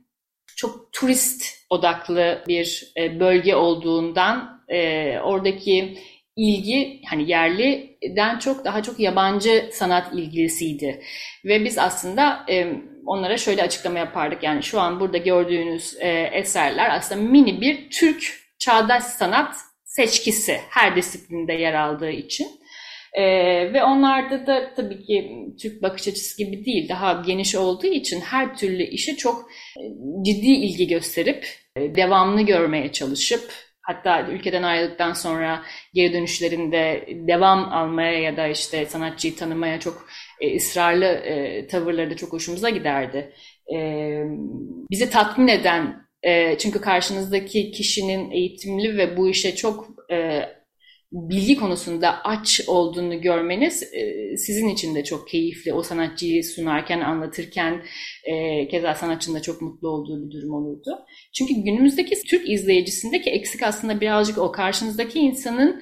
çok 0.55 0.91
turist 0.91 1.45
odaklı 1.69 2.43
bir 2.47 2.93
e, 2.97 3.19
bölge 3.19 3.55
olduğundan 3.55 4.63
e, 4.67 5.19
oradaki 5.19 5.97
ilgi 6.37 7.01
hani 7.09 7.31
yerliden 7.31 8.39
çok 8.39 8.65
daha 8.65 8.83
çok 8.83 8.99
yabancı 8.99 9.69
sanat 9.73 10.13
ilgilisiydi. 10.13 11.01
Ve 11.45 11.65
biz 11.65 11.77
aslında 11.77 12.45
e, 12.49 12.73
onlara 13.05 13.37
şöyle 13.37 13.63
açıklama 13.63 13.99
yapardık. 13.99 14.43
Yani 14.43 14.63
şu 14.63 14.79
an 14.79 14.99
burada 14.99 15.17
gördüğünüz 15.17 15.97
e, 15.99 16.29
eserler 16.33 16.95
aslında 16.95 17.21
mini 17.21 17.61
bir 17.61 17.89
Türk 17.89 18.23
çağdaş 18.59 19.03
sanat 19.03 19.55
seçkisi 19.83 20.59
her 20.69 20.95
disiplinde 20.95 21.53
yer 21.53 21.73
aldığı 21.73 22.11
için. 22.11 22.47
Ee, 23.13 23.73
ve 23.73 23.83
onlarda 23.83 24.47
da 24.47 24.73
tabii 24.75 25.03
ki 25.03 25.31
Türk 25.61 25.81
bakış 25.81 26.07
açısı 26.07 26.43
gibi 26.43 26.65
değil, 26.65 26.89
daha 26.89 27.23
geniş 27.27 27.55
olduğu 27.55 27.87
için 27.87 28.21
her 28.21 28.57
türlü 28.57 28.83
işe 28.83 29.15
çok 29.15 29.49
e, 29.77 29.83
ciddi 30.25 30.47
ilgi 30.47 30.87
gösterip, 30.87 31.47
e, 31.75 31.95
devamlı 31.95 32.41
görmeye 32.41 32.91
çalışıp, 32.91 33.51
hatta 33.87 34.27
ülkeden 34.27 34.63
ayrıldıktan 34.63 35.13
sonra 35.13 35.63
geri 35.93 36.13
dönüşlerinde 36.13 37.07
devam 37.09 37.73
almaya 37.73 38.19
ya 38.21 38.37
da 38.37 38.47
işte 38.47 38.85
sanatçıyı 38.85 39.35
tanımaya 39.35 39.79
çok 39.79 40.07
e, 40.41 40.57
ısrarlı 40.57 41.05
e, 41.05 41.67
tavırları 41.67 42.11
da 42.11 42.15
çok 42.15 42.33
hoşumuza 42.33 42.69
giderdi. 42.69 43.33
E, 43.73 43.77
bizi 44.91 45.09
tatmin 45.09 45.47
eden, 45.47 46.07
e, 46.23 46.57
çünkü 46.57 46.81
karşınızdaki 46.81 47.71
kişinin 47.71 48.31
eğitimli 48.31 48.97
ve 48.97 49.17
bu 49.17 49.29
işe 49.29 49.55
çok 49.55 49.87
e, 50.11 50.41
bilgi 51.11 51.55
konusunda 51.55 52.23
aç 52.23 52.61
olduğunu 52.67 53.21
görmeniz 53.21 53.83
e, 53.93 54.37
sizin 54.37 54.69
için 54.69 54.95
de 54.95 55.03
çok 55.03 55.27
keyifli. 55.27 55.73
O 55.73 55.83
sanatçıyı 55.83 56.43
sunarken, 56.43 57.01
anlatırken 57.01 57.83
e, 58.23 58.67
keza 58.67 58.95
sanatçının 58.95 59.35
da 59.35 59.41
çok 59.41 59.61
mutlu 59.61 59.89
olduğu 59.89 60.25
bir 60.25 60.31
durum 60.31 60.53
olurdu. 60.53 61.05
Çünkü 61.33 61.53
günümüzdeki 61.53 62.15
Türk 62.27 62.49
izleyicisindeki 62.49 63.29
eksik 63.29 63.63
aslında 63.63 64.01
birazcık 64.01 64.37
o 64.37 64.51
karşınızdaki 64.51 65.19
insanın 65.19 65.81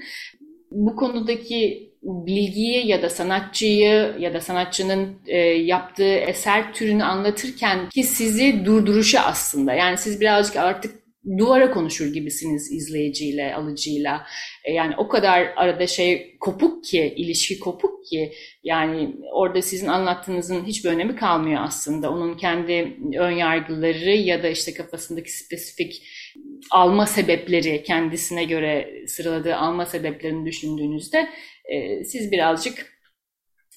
bu 0.71 0.95
konudaki 0.95 1.91
bilgiyi 2.03 2.87
ya 2.87 3.01
da 3.01 3.09
sanatçıyı 3.09 4.15
ya 4.19 4.33
da 4.33 4.41
sanatçının 4.41 5.09
e, 5.27 5.37
yaptığı 5.39 6.15
eser 6.15 6.73
türünü 6.73 7.03
anlatırken 7.03 7.89
ki 7.89 8.03
sizi 8.03 8.65
durduruşu 8.65 9.19
aslında. 9.19 9.73
Yani 9.73 9.97
siz 9.97 10.21
birazcık 10.21 10.55
artık 10.55 11.04
duvara 11.37 11.71
konuşur 11.71 12.13
gibisiniz 12.13 12.71
izleyiciyle, 12.71 13.55
alıcıyla. 13.55 14.25
E, 14.63 14.73
yani 14.73 14.93
o 14.97 15.07
kadar 15.07 15.53
arada 15.55 15.87
şey 15.87 16.37
kopuk 16.39 16.83
ki, 16.83 17.13
ilişki 17.17 17.59
kopuk 17.59 18.05
ki 18.05 18.31
yani 18.63 19.15
orada 19.33 19.61
sizin 19.61 19.87
anlattığınızın 19.87 20.65
hiçbir 20.65 20.89
önemi 20.89 21.15
kalmıyor 21.15 21.61
aslında. 21.63 22.11
Onun 22.11 22.37
kendi 22.37 22.97
ön 23.17 23.31
yargıları 23.31 24.09
ya 24.09 24.43
da 24.43 24.49
işte 24.49 24.73
kafasındaki 24.73 25.37
spesifik 25.37 26.01
alma 26.71 27.05
sebepleri 27.05 27.83
kendisine 27.83 28.43
göre 28.43 29.03
sıraladığı 29.07 29.55
alma 29.55 29.85
sebeplerini 29.85 30.45
düşündüğünüzde 30.45 31.29
e, 31.65 32.03
siz 32.03 32.31
birazcık 32.31 32.94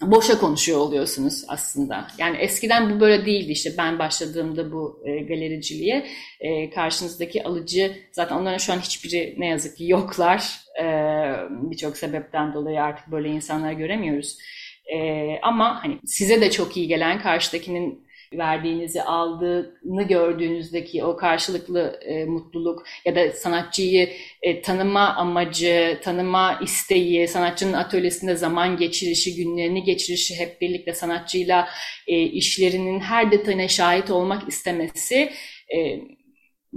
boşa 0.03 0.39
konuşuyor 0.39 0.79
oluyorsunuz 0.79 1.45
aslında. 1.49 2.09
Yani 2.19 2.37
eskiden 2.37 2.91
bu 2.91 3.01
böyle 3.01 3.27
değildi 3.27 3.53
işte 3.53 3.71
ben 3.79 3.99
başladığımda 3.99 4.73
bu 4.73 5.03
e, 5.05 5.19
galericiliğe 5.19 6.07
e, 6.41 6.71
karşınızdaki 6.71 7.45
alıcı 7.45 7.97
zaten 8.13 8.37
onların 8.37 8.59
şu 8.59 8.73
an 8.73 8.79
hiçbiri 8.79 9.35
ne 9.39 9.47
yazık 9.47 9.77
ki 9.77 9.85
yoklar. 9.89 10.61
E, 10.81 10.85
Birçok 11.51 11.97
sebepten 11.97 12.55
dolayı 12.55 12.83
artık 12.83 13.11
böyle 13.13 13.29
insanlar 13.29 13.73
göremiyoruz. 13.73 14.39
E, 14.95 14.99
ama 15.43 15.85
hani 15.85 15.99
size 16.07 16.41
de 16.41 16.51
çok 16.51 16.77
iyi 16.77 16.89
gelen 16.89 17.21
karşıdakinin 17.21 18.08
verdiğinizi 18.33 19.03
aldığını 19.03 20.03
gördüğünüzdeki 20.09 21.05
o 21.05 21.17
karşılıklı 21.17 22.01
e, 22.03 22.25
mutluluk 22.25 22.87
ya 23.05 23.15
da 23.15 23.33
sanatçıyı 23.33 24.11
e, 24.43 24.63
tanıma 24.63 25.15
amacı, 25.15 26.01
tanıma 26.03 26.61
isteği, 26.63 27.29
sanatçının 27.29 27.73
atölyesinde 27.73 28.37
zaman 28.37 28.77
geçirişi, 28.77 29.37
günlerini 29.37 29.85
geçirişi, 29.85 30.39
hep 30.39 30.61
birlikte 30.61 30.95
sanatçıyla 30.95 31.69
e, 32.07 32.23
işlerinin 32.23 33.01
her 33.01 33.31
detayına 33.31 33.69
şahit 33.69 34.11
olmak 34.11 34.49
istemesi 34.49 35.33
e, 35.77 36.01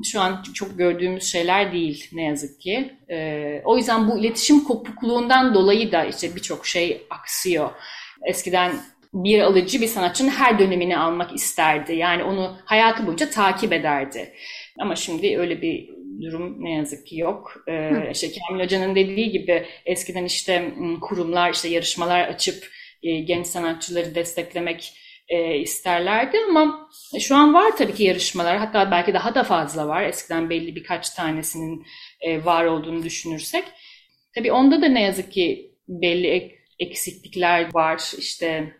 şu 0.04 0.22
an 0.22 0.44
çok 0.54 0.78
gördüğümüz 0.78 1.24
şeyler 1.24 1.74
değil 1.74 2.10
ne 2.14 2.24
yazık 2.24 2.62
ki. 2.62 2.94
E, 3.10 3.62
o 3.66 3.78
yüzden 3.78 4.12
bu 4.12 4.20
iletişim 4.20 4.64
kopukluğundan 4.64 5.54
dolayı 5.54 5.92
da 5.92 6.06
işte 6.06 6.36
birçok 6.36 6.68
şey 6.68 7.02
aksıyor. 7.10 7.70
Eskiden 8.26 8.72
bir 9.14 9.40
alıcı 9.40 9.82
bir 9.82 9.88
sanatçının 9.88 10.30
her 10.30 10.60
dönemini 10.60 10.98
almak 10.98 11.36
isterdi. 11.36 11.94
Yani 11.94 12.24
onu 12.24 12.58
hayatı 12.66 13.08
boyunca 13.08 13.30
takip 13.30 13.74
ederdi. 13.74 14.34
Ama 14.80 14.96
şimdi 14.96 15.40
öyle 15.40 15.62
bir 15.62 15.90
durum 16.22 16.64
ne 16.64 16.74
yazık 16.74 17.08
ki 17.08 17.18
yok. 17.18 17.64
Ee, 17.68 18.12
işte 18.12 18.28
Kamil 18.48 18.64
Hoca'nın 18.64 18.96
dediği 18.96 19.32
gibi 19.32 19.66
eskiden 19.86 20.26
işte 20.26 20.74
kurumlar 21.02 21.54
işte 21.54 21.70
yarışmalar 21.70 22.28
açıp 22.28 22.70
e, 23.04 23.20
genç 23.20 23.48
sanatçıları 23.48 24.16
desteklemek 24.16 24.94
e, 25.30 25.58
isterlerdi 25.58 26.38
ama 26.50 26.90
şu 27.20 27.36
an 27.36 27.54
var 27.54 27.78
tabii 27.78 27.94
ki 27.94 28.04
yarışmalar 28.04 28.58
hatta 28.58 28.92
belki 28.92 29.14
daha 29.14 29.36
da 29.36 29.44
fazla 29.44 29.88
var. 29.88 30.04
Eskiden 30.04 30.50
belli 30.50 30.76
birkaç 30.76 31.10
tanesinin 31.10 31.86
e, 32.22 32.46
var 32.46 32.66
olduğunu 32.66 33.04
düşünürsek. 33.04 33.64
Tabii 34.36 34.52
onda 34.52 34.82
da 34.82 34.88
ne 34.88 35.02
yazık 35.02 35.32
ki 35.32 35.76
belli 35.88 36.28
ek, 36.28 36.56
eksiklikler 36.80 37.74
var. 37.74 38.14
İşte 38.18 38.74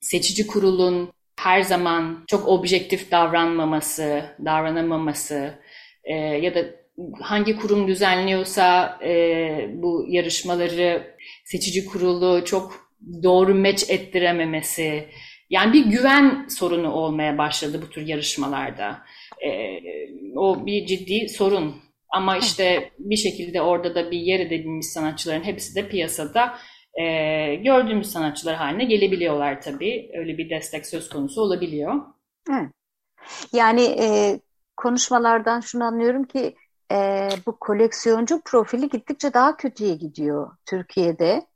seçici 0.00 0.46
kurulun 0.46 1.12
her 1.38 1.62
zaman 1.62 2.24
çok 2.26 2.48
objektif 2.48 3.10
davranmaması, 3.10 4.22
davranamaması 4.44 5.54
e, 6.04 6.14
ya 6.14 6.54
da 6.54 6.64
hangi 7.20 7.56
kurum 7.56 7.88
düzenliyorsa 7.88 8.98
e, 9.04 9.70
bu 9.74 10.06
yarışmaları 10.08 11.16
seçici 11.44 11.86
kurulu 11.86 12.44
çok 12.44 12.90
doğru 13.22 13.54
meç 13.54 13.90
ettirememesi. 13.90 15.08
Yani 15.50 15.72
bir 15.72 15.86
güven 15.86 16.46
sorunu 16.48 16.92
olmaya 16.92 17.38
başladı 17.38 17.82
bu 17.82 17.90
tür 17.90 18.06
yarışmalarda. 18.06 18.98
E, 19.46 19.50
o 20.36 20.66
bir 20.66 20.86
ciddi 20.86 21.28
sorun. 21.28 21.74
Ama 22.08 22.36
işte 22.36 22.90
bir 22.98 23.16
şekilde 23.16 23.62
orada 23.62 23.94
da 23.94 24.10
bir 24.10 24.18
yer 24.18 24.40
edilmiş 24.40 24.86
sanatçıların 24.86 25.44
hepsi 25.44 25.74
de 25.74 25.88
piyasada 25.88 26.54
e, 27.00 27.54
gördüğümüz 27.54 28.12
sanatçılar 28.12 28.56
haline 28.56 28.84
gelebiliyorlar 28.84 29.62
tabii. 29.62 30.10
Öyle 30.14 30.38
bir 30.38 30.50
destek 30.50 30.86
söz 30.86 31.08
konusu 31.08 31.40
olabiliyor. 31.40 31.94
Yani 33.52 33.82
e, 33.82 34.40
konuşmalardan 34.76 35.60
şunu 35.60 35.84
anlıyorum 35.84 36.24
ki 36.24 36.56
e, 36.92 37.28
bu 37.46 37.58
koleksiyoncu 37.58 38.40
profili 38.44 38.88
gittikçe 38.88 39.34
daha 39.34 39.56
kötüye 39.56 39.94
gidiyor 39.94 40.50
Türkiye'de. 40.66 41.46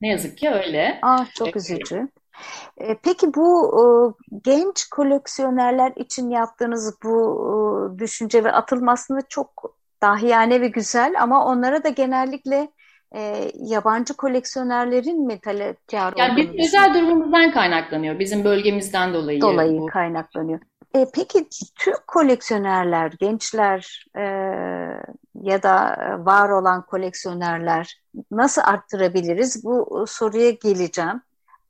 Ne 0.00 0.08
yazık 0.08 0.38
ki 0.38 0.50
öyle. 0.50 0.98
Ah 1.02 1.34
çok 1.34 1.56
üzücü. 1.56 2.08
E, 2.76 2.96
peki 3.02 3.34
bu 3.34 3.74
e, 3.78 3.84
genç 4.44 4.88
koleksiyonerler 4.88 5.92
için 5.96 6.30
yaptığınız 6.30 6.98
bu 7.04 7.14
e, 7.94 7.98
düşünce 7.98 8.44
ve 8.44 8.52
atılmasını 8.52 9.20
çok 9.28 9.76
dahiyane 10.02 10.60
ve 10.60 10.68
güzel 10.68 11.22
ama 11.22 11.46
onlara 11.46 11.84
da 11.84 11.88
genellikle 11.88 12.68
e, 13.16 13.52
yabancı 13.54 14.14
koleksiyonerlerin 14.14 15.26
mi 15.26 15.40
talepkar 15.40 16.14
yani 16.16 16.36
bizim 16.36 16.58
özel 16.58 16.94
durumumuzdan 16.94 17.52
kaynaklanıyor. 17.52 18.18
Bizim 18.18 18.44
bölgemizden 18.44 19.14
dolayı. 19.14 19.40
Dolayı 19.40 19.78
bu. 19.78 19.86
kaynaklanıyor. 19.86 20.60
E, 20.94 21.06
peki 21.14 21.48
Türk 21.78 22.06
koleksiyonerler, 22.06 23.12
gençler 23.20 24.04
e, 24.16 24.22
ya 25.42 25.62
da 25.62 25.96
var 26.18 26.48
olan 26.48 26.86
koleksiyonerler 26.86 28.00
nasıl 28.30 28.62
arttırabiliriz? 28.64 29.64
Bu 29.64 30.04
soruya 30.08 30.50
geleceğim. 30.50 31.22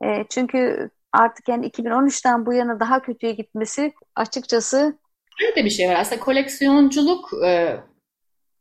E, 0.04 0.24
çünkü 0.28 0.90
artık 1.12 1.48
yani 1.48 1.66
2013'ten 1.66 2.46
bu 2.46 2.52
yana 2.52 2.80
daha 2.80 3.02
kötüye 3.02 3.32
gitmesi 3.32 3.92
açıkçası 4.16 4.98
Öyle 5.42 5.56
de 5.56 5.64
bir 5.64 5.70
şey 5.70 5.88
var. 5.88 5.94
Aslında 5.94 6.20
koleksiyonculuk 6.20 7.30
e, 7.46 7.80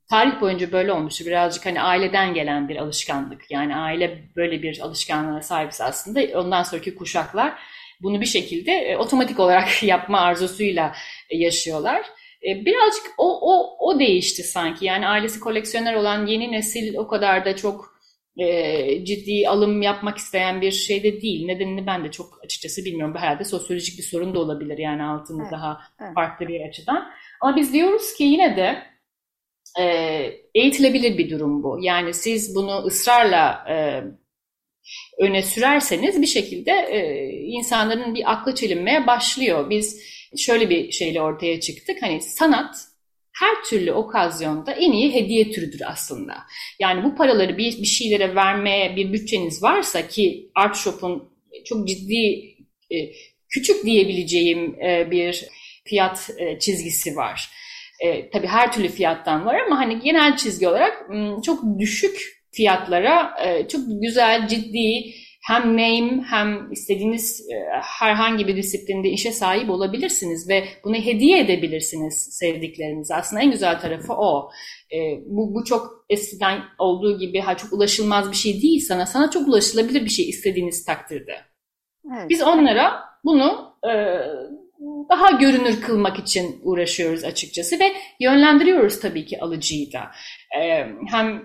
tarih 0.10 0.41
boyunca 0.41 0.72
böyle 0.72 0.91
olmuştur. 0.91 1.26
Birazcık 1.26 1.65
hani 1.65 1.82
aileden 1.82 2.34
gelen 2.34 2.69
bir 2.69 2.76
alışkanlık. 2.76 3.52
Yani 3.52 3.76
aile 3.76 4.24
böyle 4.36 4.62
bir 4.62 4.80
alışkanlığa 4.80 5.41
sahipse 5.41 5.84
aslında 5.84 6.39
ondan 6.39 6.63
sonraki 6.63 6.95
kuşaklar 6.95 7.54
bunu 8.02 8.22
bir 8.22 8.26
şekilde 8.26 8.72
e, 8.72 8.98
otomatik 8.98 9.39
olarak 9.39 9.84
yapma 9.84 10.19
arzusuyla 10.19 10.93
e, 11.30 11.38
yaşıyorlar. 11.38 12.02
E, 12.48 12.65
birazcık 12.65 13.04
o, 13.17 13.54
o, 13.54 13.76
o 13.80 14.00
değişti 14.00 14.43
sanki. 14.43 14.86
Yani 14.86 15.08
ailesi 15.08 15.39
koleksiyoner 15.39 15.93
olan 15.93 16.26
yeni 16.26 16.52
nesil 16.52 16.95
o 16.95 17.08
kadar 17.08 17.45
da 17.45 17.56
çok 17.56 18.00
e, 18.38 19.06
ciddi 19.06 19.50
alım 19.50 19.82
yapmak 19.82 20.17
isteyen 20.17 20.62
bir 20.62 20.72
şey 20.72 21.04
de 21.04 21.22
değil. 21.22 21.45
Nedenini 21.45 21.88
ben 21.88 22.04
de 22.04 22.12
çok 22.12 22.39
açıkçası 22.43 22.86
bilmiyorum. 22.86 23.15
Herhalde 23.17 23.43
sosyolojik 23.43 23.98
bir 23.98 24.04
sorun 24.04 24.36
da 24.36 24.39
olabilir 24.39 24.78
yani 24.78 25.04
altında 25.04 25.41
evet, 25.43 25.52
daha 25.52 25.82
evet. 26.02 26.13
farklı 26.15 26.48
bir 26.48 26.67
açıdan. 26.67 27.12
Ama 27.41 27.56
biz 27.56 27.74
diyoruz 27.74 28.13
ki 28.13 28.24
yine 28.24 28.58
de 28.58 28.84
e, 29.79 29.84
eğitilebilir 30.55 31.17
bir 31.17 31.29
durum 31.29 31.63
bu. 31.63 31.79
Yani 31.82 32.13
siz 32.13 32.55
bunu 32.55 32.84
ısrarla 32.86 33.65
e, 33.69 33.75
öne 35.23 35.43
sürerseniz 35.43 36.21
bir 36.21 36.27
şekilde 36.27 36.71
e, 36.71 37.29
insanların 37.32 38.15
bir 38.15 38.32
aklı 38.32 38.55
çelinmeye 38.55 39.08
başlıyor. 39.08 39.69
Biz 39.69 40.01
şöyle 40.38 40.69
bir 40.69 40.91
şeyle 40.91 41.21
ortaya 41.21 41.60
çıktık. 41.60 42.01
Hani 42.01 42.21
sanat 42.21 42.75
her 43.39 43.63
türlü 43.63 43.91
okazyonda 43.91 44.71
en 44.71 44.91
iyi 44.91 45.13
hediye 45.13 45.51
türüdür 45.51 45.82
aslında. 45.86 46.34
Yani 46.79 47.03
bu 47.03 47.15
paraları 47.15 47.58
bir, 47.58 47.82
bir 47.82 47.88
şeylere 47.88 48.36
vermeye 48.36 48.95
bir 48.95 49.13
bütçeniz 49.13 49.63
varsa 49.63 50.08
ki 50.08 50.51
Art 50.55 50.77
Shop'un 50.77 51.29
çok 51.65 51.88
ciddi 51.88 52.55
e, 52.91 53.12
küçük 53.49 53.86
diyebileceğim 53.86 54.75
e, 54.84 55.12
bir 55.12 55.45
fiyat 55.86 56.29
e, 56.38 56.60
çizgisi 56.60 57.15
var. 57.15 57.49
E, 58.00 58.30
tabii 58.30 58.48
her 58.48 58.72
türlü 58.72 58.88
fiyattan 58.88 59.46
var 59.46 59.56
ama 59.68 59.80
hani 59.80 60.00
genel 60.00 60.38
çizgi 60.38 60.68
olarak 60.68 61.10
çok 61.44 61.80
düşük 61.80 62.40
fiyatlara 62.52 63.36
e, 63.46 63.68
çok 63.68 63.82
güzel, 64.02 64.48
ciddi 64.48 65.14
hem 65.48 65.64
name 65.64 66.24
hem 66.30 66.72
istediğiniz 66.72 67.50
e, 67.52 67.56
herhangi 67.82 68.48
bir 68.48 68.56
disiplinde 68.56 69.10
işe 69.10 69.32
sahip 69.32 69.70
olabilirsiniz 69.70 70.50
ve 70.50 70.64
bunu 70.84 70.96
hediye 70.96 71.40
edebilirsiniz 71.40 72.30
sevdiklerinize. 72.32 73.16
Aslında 73.16 73.42
en 73.42 73.52
güzel 73.52 73.80
tarafı 73.80 74.14
o. 74.14 74.50
E, 74.94 74.98
bu, 75.26 75.56
bu 75.56 75.64
çok 75.64 76.06
eskiden 76.10 76.62
olduğu 76.80 77.20
gibi 77.20 77.40
ha 77.40 77.58
çok 77.58 77.74
ulaşılmaz 77.74 78.32
bir 78.32 78.36
şey 78.36 78.62
değil 78.62 78.80
sana. 78.80 79.06
Sana 79.06 79.32
çok 79.32 79.48
ulaşılabilir 79.48 80.06
bir 80.06 80.10
şey 80.10 80.30
istediğiniz 80.30 80.86
takdirde. 80.86 81.36
Evet. 82.14 82.30
Biz 82.30 82.42
onlara 82.42 83.00
bunu 83.26 83.74
e, 83.84 83.94
daha 85.10 85.32
görünür 85.32 85.82
kılmak 85.82 86.20
için 86.20 86.62
uğraşıyoruz 86.63 87.24
açıkçası 87.24 87.80
ve 87.80 87.94
yönlendiriyoruz 88.20 89.00
tabii 89.00 89.26
ki 89.26 89.42
alıcıyı 89.42 89.94
da. 89.94 90.12
Hem 91.10 91.44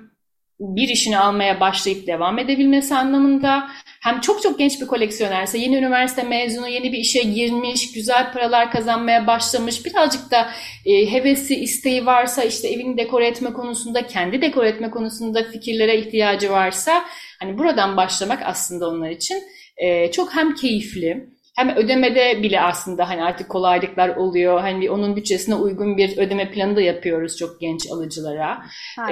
bir 0.61 0.89
işini 0.89 1.19
almaya 1.19 1.61
başlayıp 1.61 2.07
devam 2.07 2.39
edebilmesi 2.39 2.95
anlamında 2.95 3.69
hem 4.01 4.21
çok 4.21 4.43
çok 4.43 4.59
genç 4.59 4.81
bir 4.81 4.87
koleksiyonerse 4.87 5.59
yeni 5.59 5.77
üniversite 5.77 6.23
mezunu 6.23 6.69
yeni 6.69 6.93
bir 6.93 6.99
işe 6.99 7.23
girmiş 7.23 7.93
güzel 7.93 8.33
paralar 8.33 8.71
kazanmaya 8.71 9.27
başlamış 9.27 9.87
birazcık 9.87 10.31
da 10.31 10.51
e, 10.87 11.13
hevesi 11.13 11.55
isteği 11.55 12.07
varsa 12.07 12.43
işte 12.43 12.69
evini 12.69 12.99
dekore 12.99 13.27
etme 13.27 13.53
konusunda 13.53 14.07
kendi 14.07 14.43
dekore 14.43 14.69
etme 14.69 14.91
konusunda 14.91 15.45
fikirlere 15.45 15.99
ihtiyacı 15.99 16.51
varsa 16.51 17.05
hani 17.41 17.59
buradan 17.59 17.97
başlamak 17.97 18.43
aslında 18.45 18.89
onlar 18.89 19.11
için 19.11 19.43
e, 19.77 20.11
çok 20.11 20.35
hem 20.35 20.55
keyifli 20.55 21.34
hem 21.57 21.77
ödemede 21.77 22.43
bile 22.43 22.61
aslında 22.61 23.09
hani 23.09 23.23
artık 23.23 23.49
kolaylıklar 23.49 24.17
oluyor. 24.17 24.61
Hani 24.61 24.91
onun 24.91 25.17
bütçesine 25.17 25.55
uygun 25.55 25.97
bir 25.97 26.19
ödeme 26.19 26.51
planı 26.51 26.77
da 26.77 26.81
yapıyoruz 26.81 27.37
çok 27.37 27.61
genç 27.61 27.91
alıcılara. 27.91 28.63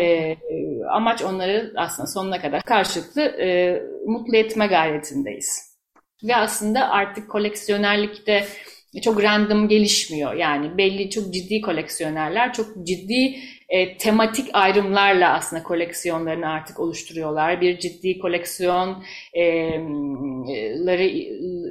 E, 0.00 0.36
amaç 0.90 1.22
onları 1.22 1.72
aslında 1.76 2.06
sonuna 2.06 2.40
kadar 2.40 2.62
karşılıklı 2.62 3.22
e, 3.22 3.78
mutlu 4.06 4.36
etme 4.36 4.66
gayretindeyiz. 4.66 5.72
Ve 6.24 6.36
aslında 6.36 6.88
artık 6.88 7.30
koleksiyonerlikte 7.30 8.44
çok 9.02 9.22
random 9.22 9.68
gelişmiyor. 9.68 10.34
Yani 10.34 10.78
belli 10.78 11.10
çok 11.10 11.34
ciddi 11.34 11.60
koleksiyonerler 11.60 12.52
çok 12.52 12.66
ciddi 12.86 13.38
e, 13.72 13.96
tematik 13.96 14.48
ayrımlarla 14.52 15.34
aslında 15.34 15.62
koleksiyonlarını 15.62 16.48
artık 16.48 16.80
oluşturuyorlar. 16.80 17.60
Bir 17.60 17.78
ciddi 17.78 18.18
koleksiyonları 18.18 21.02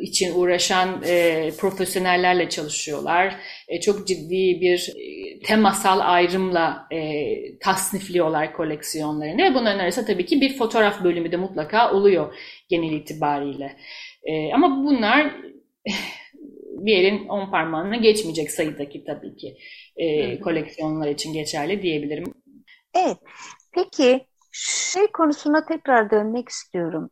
için 0.02 0.36
uğraşan 0.36 1.04
e, 1.08 1.50
profesyonellerle 1.60 2.50
çalışıyorlar. 2.50 3.36
E, 3.68 3.80
çok 3.80 4.08
ciddi 4.08 4.62
bir 4.62 4.94
e, 4.98 5.40
temasal 5.40 6.00
ayrımla 6.00 6.88
e, 6.92 7.24
tasnifliyorlar 7.60 8.54
koleksiyonlarını. 8.54 9.44
Ve 9.44 9.56
bunların 9.56 9.80
arasında 9.80 10.06
tabii 10.06 10.26
ki 10.26 10.42
bir 10.42 10.58
fotoğraf 10.58 11.04
bölümü 11.04 11.32
de 11.32 11.38
mutlaka 11.38 11.94
oluyor 11.94 12.36
genel 12.70 12.92
itibariyle. 12.92 13.76
E, 14.24 14.54
ama 14.54 14.84
bunlar 14.84 15.32
bir 16.86 16.98
elin 16.98 17.28
on 17.28 17.52
parmağına 17.52 17.96
geçmeyecek 17.96 18.52
sayıdaki 18.52 19.04
tabii 19.06 19.36
ki 19.36 19.58
e, 19.96 20.40
koleksiyonlar 20.40 21.08
için 21.08 21.34
geçerli 21.34 21.82
diyebilirim. 21.82 22.34
Evet. 22.94 23.18
Peki 23.72 24.28
şey 24.52 25.08
konusuna 25.08 25.66
tekrar 25.66 26.12
dönmek 26.12 26.50
istiyorum. 26.50 27.10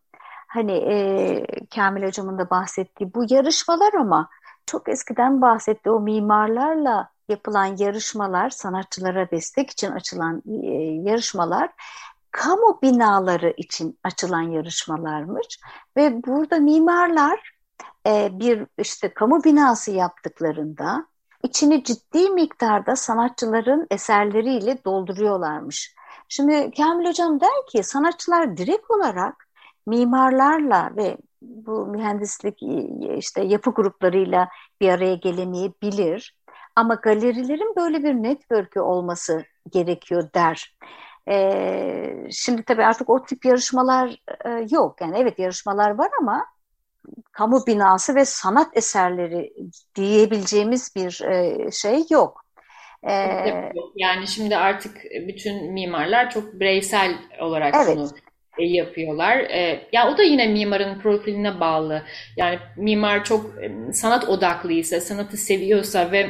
Hani 0.48 0.72
e, 0.72 1.46
Kamil 1.76 2.04
Hocam'ın 2.04 2.38
da 2.38 2.50
bahsettiği 2.50 3.14
bu 3.14 3.26
yarışmalar 3.30 3.94
ama 3.94 4.30
çok 4.66 4.90
eskiden 4.90 5.42
bahsetti 5.42 5.90
o 5.90 6.00
mimarlarla 6.00 7.10
yapılan 7.30 7.78
yarışmalar, 7.78 8.50
sanatçılara 8.50 9.32
destek 9.32 9.70
için 9.70 9.92
açılan 9.92 10.44
e, 10.64 10.68
yarışmalar 11.10 11.70
kamu 12.32 12.80
binaları 12.82 13.54
için 13.58 14.00
açılan 14.04 14.42
yarışmalarmış 14.42 15.60
ve 15.98 16.24
burada 16.24 16.60
mimarlar 16.60 17.59
e, 18.08 18.30
bir 18.40 18.68
işte 18.78 19.14
kamu 19.14 19.44
binası 19.44 19.92
yaptıklarında 19.92 21.06
içini 21.44 21.84
ciddi 21.84 22.30
miktarda 22.30 22.96
sanatçıların 22.96 23.88
eserleriyle 23.92 24.84
dolduruyorlarmış. 24.86 25.96
Şimdi 26.30 26.72
Kamil 26.78 27.08
Hocam 27.08 27.42
der 27.42 27.66
ki 27.72 27.84
sanatçılar 27.84 28.58
direkt 28.58 28.92
olarak 28.92 29.48
mimarlarla 29.88 30.92
ve 30.96 31.18
bu 31.42 31.86
mühendislik 31.88 32.60
işte 33.18 33.44
yapı 33.44 33.72
gruplarıyla 33.72 34.50
bir 34.82 34.90
araya 34.90 35.16
gelemeyebilir. 35.16 36.36
Ama 36.76 36.94
galerilerin 36.94 37.76
böyle 37.78 38.04
bir 38.04 38.14
network'ü 38.14 38.80
olması 38.80 39.46
gerekiyor 39.70 40.30
der. 40.36 40.78
Ee, 41.30 42.28
şimdi 42.32 42.64
tabii 42.64 42.86
artık 42.86 43.10
o 43.10 43.24
tip 43.24 43.46
yarışmalar 43.46 44.22
e, 44.46 44.68
yok. 44.72 45.02
Yani 45.02 45.18
evet 45.18 45.40
yarışmalar 45.40 45.98
var 45.98 46.10
ama 46.22 46.46
kamu 47.32 47.68
binası 47.68 48.16
ve 48.16 48.26
sanat 48.26 48.78
eserleri 48.78 49.54
diyebileceğimiz 49.96 50.96
bir 50.96 51.22
e, 51.22 51.72
şey 51.72 52.04
yok. 52.10 52.46
Ee, 53.04 53.72
yani 53.96 54.28
şimdi 54.28 54.58
artık 54.58 54.98
bütün 55.28 55.74
mimarlar 55.74 56.30
çok 56.30 56.54
bireysel 56.54 57.16
olarak 57.40 57.76
evet. 57.78 57.98
bunu 57.98 58.10
e, 58.58 58.64
yapıyorlar. 58.64 59.38
E, 59.38 59.88
ya 59.92 60.10
o 60.10 60.18
da 60.18 60.24
yine 60.24 60.48
mimarın 60.48 61.00
profiline 61.00 61.60
bağlı. 61.60 62.04
Yani 62.38 62.60
mimar 62.78 63.24
çok 63.24 63.64
e, 63.64 63.94
sanat 63.94 64.30
odaklıysa, 64.30 65.02
sanatı 65.02 65.38
seviyorsa 65.38 66.12
ve 66.12 66.30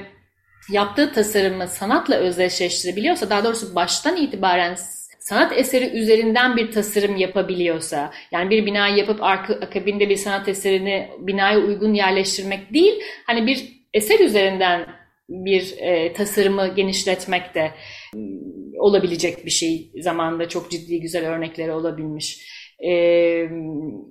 yaptığı 0.71 1.13
tasarımı 1.13 1.67
sanatla 1.67 2.15
özdeşleştirebiliyorsa, 2.15 3.29
daha 3.29 3.43
doğrusu 3.43 3.75
baştan 3.75 4.17
itibaren 4.17 4.77
sanat 5.29 5.57
eseri 5.57 5.99
üzerinden 5.99 6.57
bir 6.57 6.71
tasarım 6.71 7.17
yapabiliyorsa, 7.17 8.11
yani 8.31 8.49
bir 8.49 8.65
binayı 8.65 8.95
yapıp 8.95 9.23
arka, 9.23 9.53
akabinde 9.53 10.09
bir 10.09 10.15
sanat 10.15 10.47
eserini 10.47 11.09
binaya 11.19 11.59
uygun 11.59 11.93
yerleştirmek 11.93 12.73
değil, 12.73 12.93
hani 13.25 13.47
bir 13.47 13.69
eser 13.93 14.19
üzerinden 14.19 14.85
bir 15.29 15.73
e, 15.77 16.13
tasarımı 16.13 16.75
genişletmek 16.75 17.55
de 17.55 17.71
ıı, 18.15 18.21
olabilecek 18.79 19.45
bir 19.45 19.51
şey. 19.51 19.91
Zamanında 19.99 20.49
çok 20.49 20.71
ciddi 20.71 21.01
güzel 21.01 21.27
örnekleri 21.27 21.71
olabilmiş. 21.71 22.49
E, 22.85 22.91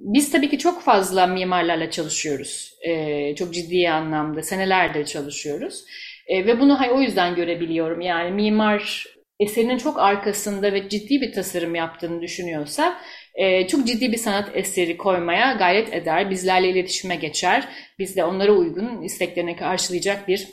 biz 0.00 0.32
tabii 0.32 0.50
ki 0.50 0.58
çok 0.58 0.82
fazla 0.82 1.26
mimarlarla 1.26 1.90
çalışıyoruz. 1.90 2.74
E, 2.82 3.34
çok 3.34 3.54
ciddi 3.54 3.90
anlamda 3.90 4.42
senelerdir 4.42 5.04
çalışıyoruz. 5.04 5.84
E, 6.26 6.46
ve 6.46 6.60
bunu 6.60 6.78
o 6.94 7.00
yüzden 7.00 7.34
görebiliyorum. 7.34 8.00
Yani 8.00 8.30
mimar 8.30 9.04
eserinin 9.40 9.78
çok 9.78 9.98
arkasında 9.98 10.72
ve 10.72 10.88
ciddi 10.88 11.20
bir 11.20 11.32
tasarım 11.32 11.74
yaptığını 11.74 12.22
düşünüyorsa 12.22 12.98
e, 13.34 13.66
çok 13.66 13.86
ciddi 13.86 14.12
bir 14.12 14.16
sanat 14.16 14.50
eseri 14.54 14.96
koymaya 14.96 15.52
gayret 15.52 15.94
eder. 15.94 16.30
Bizlerle 16.30 16.68
iletişime 16.68 17.16
geçer. 17.16 17.68
Biz 17.98 18.16
de 18.16 18.24
onlara 18.24 18.52
uygun 18.52 19.02
isteklerini 19.02 19.56
karşılayacak 19.56 20.28
bir 20.28 20.48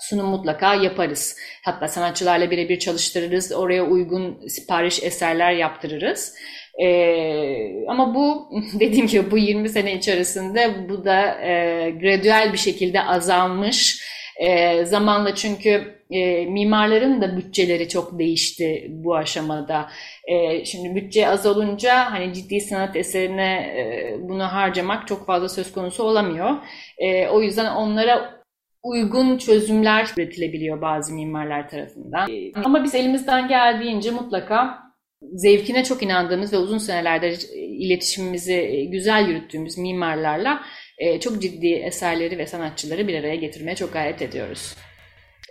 sunum 0.00 0.26
mutlaka 0.26 0.74
yaparız. 0.74 1.36
Hatta 1.64 1.88
sanatçılarla 1.88 2.50
birebir 2.50 2.78
çalıştırırız. 2.78 3.52
Oraya 3.52 3.84
uygun 3.84 4.48
sipariş 4.48 5.02
eserler 5.02 5.52
yaptırırız. 5.52 6.34
Ee, 6.82 7.86
ama 7.88 8.14
bu 8.14 8.50
dediğim 8.80 9.06
gibi 9.06 9.30
bu 9.30 9.38
20 9.38 9.68
sene 9.68 9.94
içerisinde 9.94 10.88
bu 10.88 11.04
da 11.04 11.40
e, 11.40 11.50
gradual 11.90 12.52
bir 12.52 12.58
şekilde 12.58 13.02
azalmış. 13.02 14.02
E, 14.36 14.84
zamanla 14.84 15.34
çünkü 15.34 15.99
e, 16.10 16.46
mimarların 16.46 17.20
da 17.20 17.36
bütçeleri 17.36 17.88
çok 17.88 18.18
değişti 18.18 18.86
bu 18.90 19.16
aşamada. 19.16 19.88
E, 20.26 20.64
şimdi 20.64 20.94
bütçe 20.94 21.28
az 21.28 21.46
olunca 21.46 22.10
hani 22.10 22.34
ciddi 22.34 22.60
sanat 22.60 22.96
eserine 22.96 23.52
e, 23.52 24.16
bunu 24.20 24.44
harcamak 24.44 25.08
çok 25.08 25.26
fazla 25.26 25.48
söz 25.48 25.72
konusu 25.72 26.02
olamıyor. 26.02 26.56
E, 26.98 27.28
o 27.28 27.42
yüzden 27.42 27.74
onlara 27.74 28.40
uygun 28.82 29.38
çözümler 29.38 30.08
üretilebiliyor 30.16 30.82
bazı 30.82 31.14
mimarlar 31.14 31.68
tarafından. 31.68 32.30
E, 32.30 32.52
ama 32.64 32.84
biz 32.84 32.94
elimizden 32.94 33.48
geldiğince 33.48 34.10
mutlaka 34.10 34.78
zevkine 35.22 35.84
çok 35.84 36.02
inandığımız 36.02 36.52
ve 36.52 36.56
uzun 36.56 36.78
senelerdir 36.78 37.46
iletişimimizi 37.54 38.88
güzel 38.90 39.28
yürüttüğümüz 39.28 39.78
mimarlarla 39.78 40.62
e, 40.98 41.20
çok 41.20 41.42
ciddi 41.42 41.68
eserleri 41.68 42.38
ve 42.38 42.46
sanatçıları 42.46 43.08
bir 43.08 43.14
araya 43.14 43.36
getirmeye 43.36 43.76
çok 43.76 43.92
gayret 43.92 44.22
ediyoruz. 44.22 44.76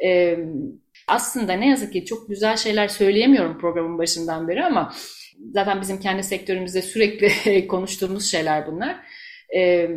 E, 0.05 0.37
aslında 1.07 1.53
ne 1.53 1.69
yazık 1.69 1.93
ki 1.93 2.05
çok 2.05 2.29
güzel 2.29 2.57
şeyler 2.57 2.87
söyleyemiyorum 2.87 3.57
programın 3.57 3.97
başından 3.97 4.47
beri 4.47 4.65
ama 4.65 4.93
zaten 5.53 5.81
bizim 5.81 5.99
kendi 5.99 6.23
sektörümüzde 6.23 6.81
sürekli 6.81 7.67
konuştuğumuz 7.67 8.31
şeyler 8.31 8.67
bunlar. 8.67 8.95
E, 9.55 9.89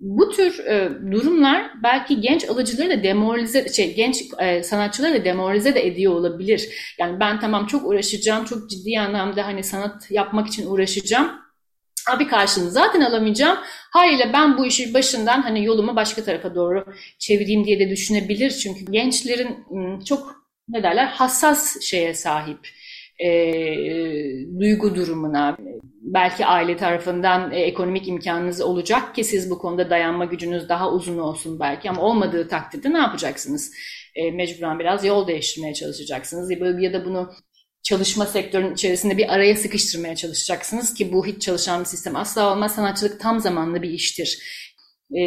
bu 0.00 0.30
tür 0.30 0.66
e, 0.66 0.90
durumlar 1.12 1.70
belki 1.82 2.20
genç 2.20 2.48
alıcıları 2.48 2.90
da 2.90 3.02
demoralize, 3.02 3.68
şey, 3.68 3.94
genç 3.94 4.24
e, 4.38 4.62
sanatçıları 4.62 5.14
da 5.14 5.24
demoralize 5.24 5.74
de 5.74 5.86
ediyor 5.86 6.12
olabilir. 6.12 6.94
Yani 6.98 7.20
ben 7.20 7.40
tamam 7.40 7.66
çok 7.66 7.86
uğraşacağım, 7.86 8.44
çok 8.44 8.70
ciddi 8.70 9.00
anlamda 9.00 9.46
hani 9.46 9.64
sanat 9.64 10.10
yapmak 10.10 10.48
için 10.48 10.66
uğraşacağım. 10.66 11.47
Abi 12.08 12.26
karşılığını 12.26 12.70
zaten 12.70 13.00
alamayacağım. 13.00 13.58
Haliyle 13.92 14.32
ben 14.32 14.58
bu 14.58 14.66
işi 14.66 14.94
başından 14.94 15.42
hani 15.42 15.64
yolumu 15.64 15.96
başka 15.96 16.24
tarafa 16.24 16.54
doğru 16.54 16.84
çevireyim 17.18 17.64
diye 17.64 17.78
de 17.78 17.90
düşünebilir. 17.90 18.50
Çünkü 18.50 18.92
gençlerin 18.92 19.64
çok 20.04 20.36
ne 20.68 20.82
derler 20.82 21.06
hassas 21.06 21.80
şeye 21.80 22.14
sahip 22.14 22.58
e, 23.18 23.28
duygu 24.60 24.94
durumuna, 24.94 25.56
belki 26.00 26.46
aile 26.46 26.76
tarafından 26.76 27.52
e, 27.52 27.60
ekonomik 27.60 28.08
imkanınız 28.08 28.60
olacak 28.60 29.14
ki 29.14 29.24
siz 29.24 29.50
bu 29.50 29.58
konuda 29.58 29.90
dayanma 29.90 30.24
gücünüz 30.24 30.68
daha 30.68 30.92
uzun 30.92 31.18
olsun 31.18 31.60
belki 31.60 31.90
ama 31.90 32.02
olmadığı 32.02 32.48
takdirde 32.48 32.92
ne 32.92 32.98
yapacaksınız? 32.98 33.72
E, 34.14 34.30
mecburen 34.30 34.78
biraz 34.78 35.04
yol 35.04 35.26
değiştirmeye 35.26 35.74
çalışacaksınız 35.74 36.50
ya 36.80 36.92
da 36.92 37.04
bunu 37.04 37.30
çalışma 37.88 38.26
sektörünün 38.26 38.74
içerisinde 38.74 39.16
bir 39.18 39.34
araya 39.34 39.56
sıkıştırmaya 39.56 40.16
çalışacaksınız 40.16 40.94
ki 40.94 41.12
bu 41.12 41.26
hiç 41.26 41.42
çalışan 41.42 41.80
bir 41.80 41.84
sistem 41.84 42.16
asla 42.16 42.52
olmaz. 42.52 42.74
Sanatçılık 42.74 43.20
tam 43.20 43.40
zamanlı 43.40 43.82
bir 43.82 43.90
iştir. 43.90 44.38
E, 45.10 45.22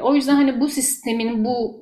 o 0.00 0.14
yüzden 0.14 0.34
hani 0.34 0.60
bu 0.60 0.68
sistemin 0.68 1.44
bu 1.44 1.80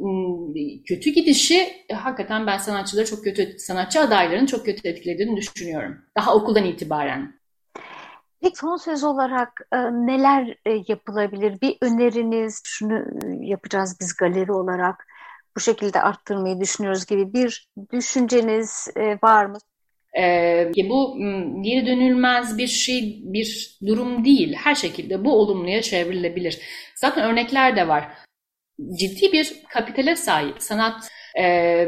kötü 0.89 1.11
gidişi 1.11 1.85
e, 1.89 1.95
hakikaten 1.95 2.47
ben 2.47 2.59
sanatçıları 2.59 3.07
çok 3.07 3.25
kötü, 3.25 3.59
sanatçı 3.59 4.01
adayların 4.01 4.47
çok 4.47 4.65
kötü 4.65 4.89
etkilediğini 4.89 5.37
düşünüyorum. 5.37 5.97
Daha 6.17 6.35
okuldan 6.35 6.65
itibaren. 6.65 7.41
Peki 8.43 8.59
son 8.59 8.77
söz 8.77 9.05
olarak 9.05 9.61
e, 9.73 9.77
neler 9.79 10.57
e, 10.67 10.83
yapılabilir? 10.89 11.61
Bir 11.61 11.77
öneriniz, 11.81 12.63
şunu 12.65 12.99
e, 12.99 13.47
yapacağız 13.47 13.97
biz 14.01 14.17
galeri 14.17 14.53
olarak, 14.53 15.07
bu 15.57 15.61
şekilde 15.61 16.03
arttırmayı 16.03 16.61
düşünüyoruz 16.61 17.07
gibi 17.07 17.33
bir 17.33 17.69
düşünceniz 17.93 18.89
e, 18.97 19.19
var 19.23 19.47
mı? 19.47 19.59
Ee, 20.19 20.73
bu 20.89 21.17
geri 21.63 21.87
dönülmez 21.87 22.59
bir 22.59 22.67
şey, 22.67 23.21
bir 23.25 23.79
durum 23.87 24.25
değil. 24.25 24.55
Her 24.55 24.75
şekilde 24.75 25.25
bu 25.25 25.33
olumluya 25.33 25.83
çevrilebilir. 25.83 26.59
Zaten 26.95 27.25
örnekler 27.25 27.77
de 27.77 27.89
var. 27.89 28.09
Ciddi 28.99 29.33
bir 29.33 29.53
kapitale 29.69 30.17
sahip 30.17 30.63
sanat 30.63 31.09
e, 31.39 31.87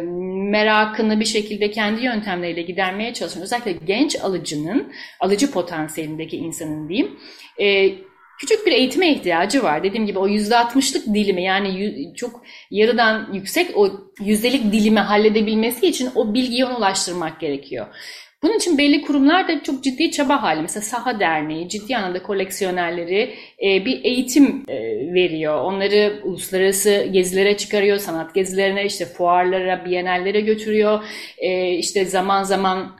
merakını 0.50 1.20
bir 1.20 1.24
şekilde 1.24 1.70
kendi 1.70 2.04
yöntemleriyle 2.04 2.62
gidermeye 2.62 3.14
çalışan 3.14 3.42
özellikle 3.42 3.72
genç 3.72 4.16
alıcının, 4.16 4.92
alıcı 5.20 5.50
potansiyelindeki 5.50 6.36
insanın 6.36 6.88
diyeyim, 6.88 7.18
e, 7.60 7.94
küçük 8.40 8.66
bir 8.66 8.72
eğitime 8.72 9.12
ihtiyacı 9.12 9.62
var. 9.62 9.82
Dediğim 9.82 10.06
gibi 10.06 10.18
o 10.18 10.28
yüzde 10.28 10.56
altmışlık 10.56 11.06
dilimi 11.06 11.44
yani 11.44 11.92
çok 12.16 12.42
yarıdan 12.70 13.32
yüksek 13.32 13.76
o 13.76 13.88
yüzdelik 14.20 14.72
dilimi 14.72 15.00
halledebilmesi 15.00 15.86
için 15.86 16.10
o 16.14 16.34
bilgiyi 16.34 16.64
ona 16.64 16.76
ulaştırmak 16.76 17.40
gerekiyor. 17.40 17.86
Bunun 18.42 18.56
için 18.56 18.78
belli 18.78 19.02
kurumlar 19.02 19.48
da 19.48 19.62
çok 19.62 19.84
ciddi 19.84 20.10
çaba 20.10 20.42
hali. 20.42 20.62
Mesela 20.62 20.82
Saha 20.82 21.20
Derneği 21.20 21.68
ciddi 21.68 21.96
anlamda 21.96 22.22
koleksiyonerleri 22.22 23.34
e, 23.64 23.84
bir 23.84 24.04
eğitim 24.04 24.64
e, 24.68 24.74
veriyor. 25.14 25.60
Onları 25.60 26.20
uluslararası 26.24 27.08
gezilere 27.12 27.56
çıkarıyor, 27.56 27.98
sanat 27.98 28.34
gezilerine, 28.34 28.84
işte 28.84 29.04
fuarlara, 29.04 29.84
bienallere 29.84 30.40
götürüyor. 30.40 31.04
E, 31.38 31.70
işte 31.70 32.04
zaman 32.04 32.42
zaman 32.42 32.96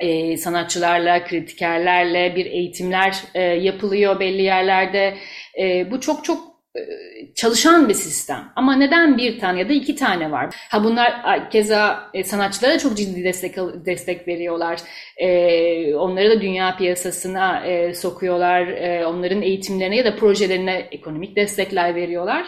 e, 0.00 0.36
sanatçılarla, 0.36 1.24
kritikerlerle 1.24 2.36
bir 2.36 2.46
eğitimler 2.46 3.16
e, 3.34 3.42
yapılıyor 3.42 4.20
belli 4.20 4.42
yerlerde. 4.42 5.14
E, 5.60 5.90
bu 5.90 6.00
çok 6.00 6.24
çok 6.24 6.54
e, 6.76 6.80
çalışan 7.34 7.88
bir 7.88 7.94
sistem. 7.94 8.52
Ama 8.56 8.76
neden 8.76 9.18
bir 9.18 9.38
tane 9.38 9.60
ya 9.60 9.68
da 9.68 9.72
iki 9.72 9.96
tane 9.96 10.30
var? 10.30 10.54
Ha 10.70 10.84
bunlar 10.84 11.50
keza 11.50 12.10
e, 12.14 12.24
sanatçılara 12.24 12.78
çok 12.78 12.96
ciddi 12.96 13.24
destek 13.24 13.56
destek 13.86 14.28
veriyorlar. 14.28 14.80
E, 15.16 15.94
onları 15.94 16.30
da 16.30 16.40
dünya 16.40 16.76
piyasasına 16.76 17.66
e, 17.66 17.94
sokuyorlar. 17.94 18.66
Onların 19.04 19.42
eğitimlerine 19.42 19.96
ya 19.96 20.04
da 20.04 20.16
projelerine 20.16 20.88
ekonomik 20.92 21.36
destekler 21.36 21.94
veriyorlar. 21.94 22.46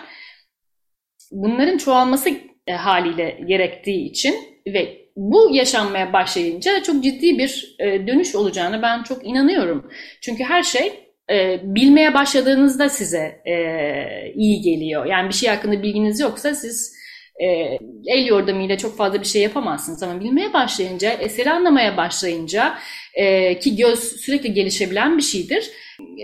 Bunların 1.33 1.79
çoğalması 1.79 2.31
haliyle 2.71 3.41
gerektiği 3.47 4.11
için 4.11 4.35
ve 4.67 5.06
bu 5.17 5.51
yaşanmaya 5.53 6.13
başlayınca 6.13 6.83
çok 6.83 7.03
ciddi 7.05 7.39
bir 7.39 7.77
e, 7.79 8.07
dönüş 8.07 8.35
olacağını 8.35 8.83
ben 8.83 9.03
çok 9.03 9.27
inanıyorum. 9.27 9.91
Çünkü 10.21 10.45
her 10.45 10.63
şey 10.63 10.93
e, 11.31 11.61
bilmeye 11.63 12.15
başladığınızda 12.15 12.89
size 12.89 13.43
e, 13.47 13.55
iyi 14.35 14.61
geliyor. 14.61 15.07
Yani 15.07 15.29
bir 15.29 15.35
şey 15.35 15.49
hakkında 15.49 15.83
bilginiz 15.83 16.21
yoksa 16.21 16.55
siz 16.55 16.97
e, 17.41 17.47
el 18.07 18.27
yordamıyla 18.27 18.79
çok 18.79 18.97
fazla 18.97 19.21
bir 19.21 19.27
şey 19.27 19.43
yapamazsınız 19.43 20.03
ama 20.03 20.21
bilmeye 20.21 20.53
başlayınca, 20.53 21.11
eseri 21.13 21.51
anlamaya 21.51 21.97
başlayınca 21.97 22.79
e, 23.15 23.59
ki 23.59 23.77
göz 23.77 23.99
sürekli 23.99 24.55
gelişebilen 24.55 25.17
bir 25.17 25.23
şeydir. 25.23 25.71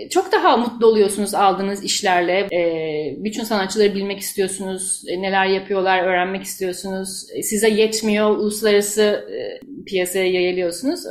Çok 0.09 0.31
daha 0.31 0.57
mutlu 0.57 0.87
oluyorsunuz 0.87 1.33
aldığınız 1.33 1.83
işlerle. 1.83 2.47
E, 2.53 3.15
bütün 3.17 3.43
sanatçıları 3.43 3.95
bilmek 3.95 4.19
istiyorsunuz, 4.19 5.03
e, 5.07 5.21
neler 5.21 5.45
yapıyorlar 5.45 6.03
öğrenmek 6.03 6.43
istiyorsunuz. 6.43 7.27
E, 7.33 7.43
size 7.43 7.69
yetmiyor, 7.69 8.29
uluslararası 8.29 9.01
e, 9.31 9.59
piyasaya 9.85 10.31
yayılıyorsunuz. 10.31 11.03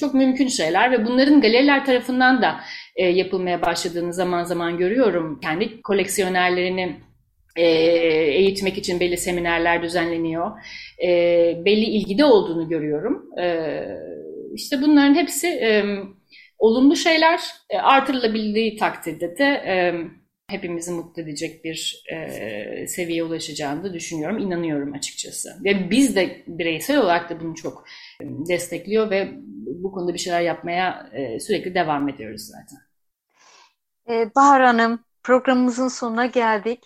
Çok 0.00 0.14
mümkün 0.14 0.48
şeyler 0.48 0.92
ve 0.92 1.06
bunların 1.06 1.40
galeriler 1.40 1.86
tarafından 1.86 2.42
da 2.42 2.60
yapılmaya 2.98 3.62
başladığını 3.62 4.12
zaman 4.12 4.44
zaman 4.44 4.78
görüyorum. 4.78 5.40
Kendi 5.40 5.82
koleksiyonerlerini 5.82 6.96
eğitmek 7.56 8.78
için 8.78 9.00
belli 9.00 9.16
seminerler 9.16 9.82
düzenleniyor. 9.82 10.50
E, 11.02 11.08
belli 11.64 11.84
ilgide 11.84 12.24
olduğunu 12.24 12.68
görüyorum. 12.68 13.38
E, 13.40 13.80
işte 14.54 14.82
bunların 14.82 15.14
hepsi 15.14 15.48
olumlu 16.60 16.96
şeyler 16.96 17.40
e, 17.70 17.78
artırılabildiği 17.78 18.76
takdirde 18.76 19.38
de 19.38 19.44
e, 19.44 19.94
hepimizi 20.50 20.92
mutlu 20.92 21.22
edecek 21.22 21.64
bir 21.64 22.04
e, 22.12 22.86
seviyeye 22.86 23.24
ulaşacağını 23.24 23.84
da 23.84 23.94
düşünüyorum, 23.94 24.38
inanıyorum 24.38 24.92
açıkçası. 24.92 25.50
Ve 25.64 25.90
biz 25.90 26.16
de 26.16 26.42
bireysel 26.46 26.98
olarak 26.98 27.30
da 27.30 27.40
bunu 27.40 27.54
çok 27.54 27.84
e, 28.20 28.24
destekliyor 28.48 29.10
ve 29.10 29.28
bu 29.82 29.92
konuda 29.92 30.14
bir 30.14 30.18
şeyler 30.18 30.40
yapmaya 30.40 31.10
e, 31.12 31.40
sürekli 31.40 31.74
devam 31.74 32.08
ediyoruz 32.08 32.42
zaten. 32.42 32.78
Ee, 34.10 34.30
Bahar 34.36 34.62
Hanım, 34.62 35.04
programımızın 35.22 35.88
sonuna 35.88 36.26
geldik. 36.26 36.84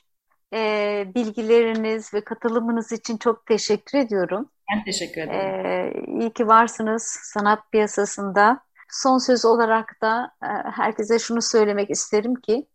Ee, 0.55 1.07
bilgileriniz 1.15 2.15
ve 2.15 2.25
katılımınız 2.25 2.93
için 2.93 3.17
çok 3.17 3.47
teşekkür 3.47 3.99
ediyorum. 3.99 4.51
Ben 4.75 4.85
teşekkür 4.85 5.21
ederim. 5.21 5.67
Ee, 5.67 5.93
iyi 6.21 6.33
ki 6.33 6.47
varsınız 6.47 7.03
sanat 7.23 7.73
piyasasında. 7.73 8.61
Son 9.03 9.19
söz 9.19 9.45
olarak 9.45 10.03
da 10.03 10.33
e, 10.43 10.47
herkese 10.71 11.19
şunu 11.19 11.43
söylemek 11.43 11.91
isterim 11.91 12.35
ki 12.35 12.67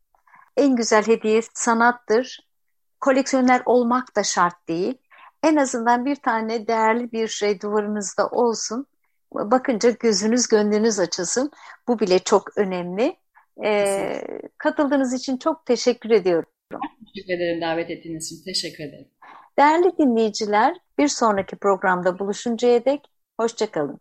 en 0.58 0.76
güzel 0.76 1.08
hediye 1.08 1.42
sanattır. 1.54 2.48
Koleksiyoner 3.00 3.62
olmak 3.66 4.16
da 4.16 4.24
şart 4.24 4.68
değil. 4.68 4.98
En 5.44 5.56
azından 5.56 6.06
bir 6.06 6.16
tane 6.16 6.68
değerli 6.68 7.12
bir 7.12 7.28
şey 7.28 7.62
duvarınızda 7.62 8.28
olsun. 8.28 8.86
Bakınca 9.34 9.90
gözünüz 9.90 10.48
gönlünüz 10.48 11.00
açılsın. 11.00 11.52
Bu 11.88 12.00
bile 12.00 12.20
çok 12.20 12.58
önemli. 12.58 13.16
Ee, 13.64 14.22
katıldığınız 14.58 15.14
için 15.14 15.38
çok 15.38 15.66
teşekkür 15.66 16.10
ediyorum. 16.10 16.50
Teşekkür 17.06 17.34
ederim 17.34 17.62
davet 17.62 17.90
ettiğiniz 17.90 18.32
için. 18.32 18.44
Teşekkür 18.44 18.84
ederim. 18.84 19.08
Değerli 19.60 19.98
dinleyiciler, 19.98 20.78
bir 20.98 21.08
sonraki 21.08 21.56
programda 21.56 22.20
buluşuncaya 22.20 22.86
dek 22.86 23.08
hoşçakalın. 23.40 24.00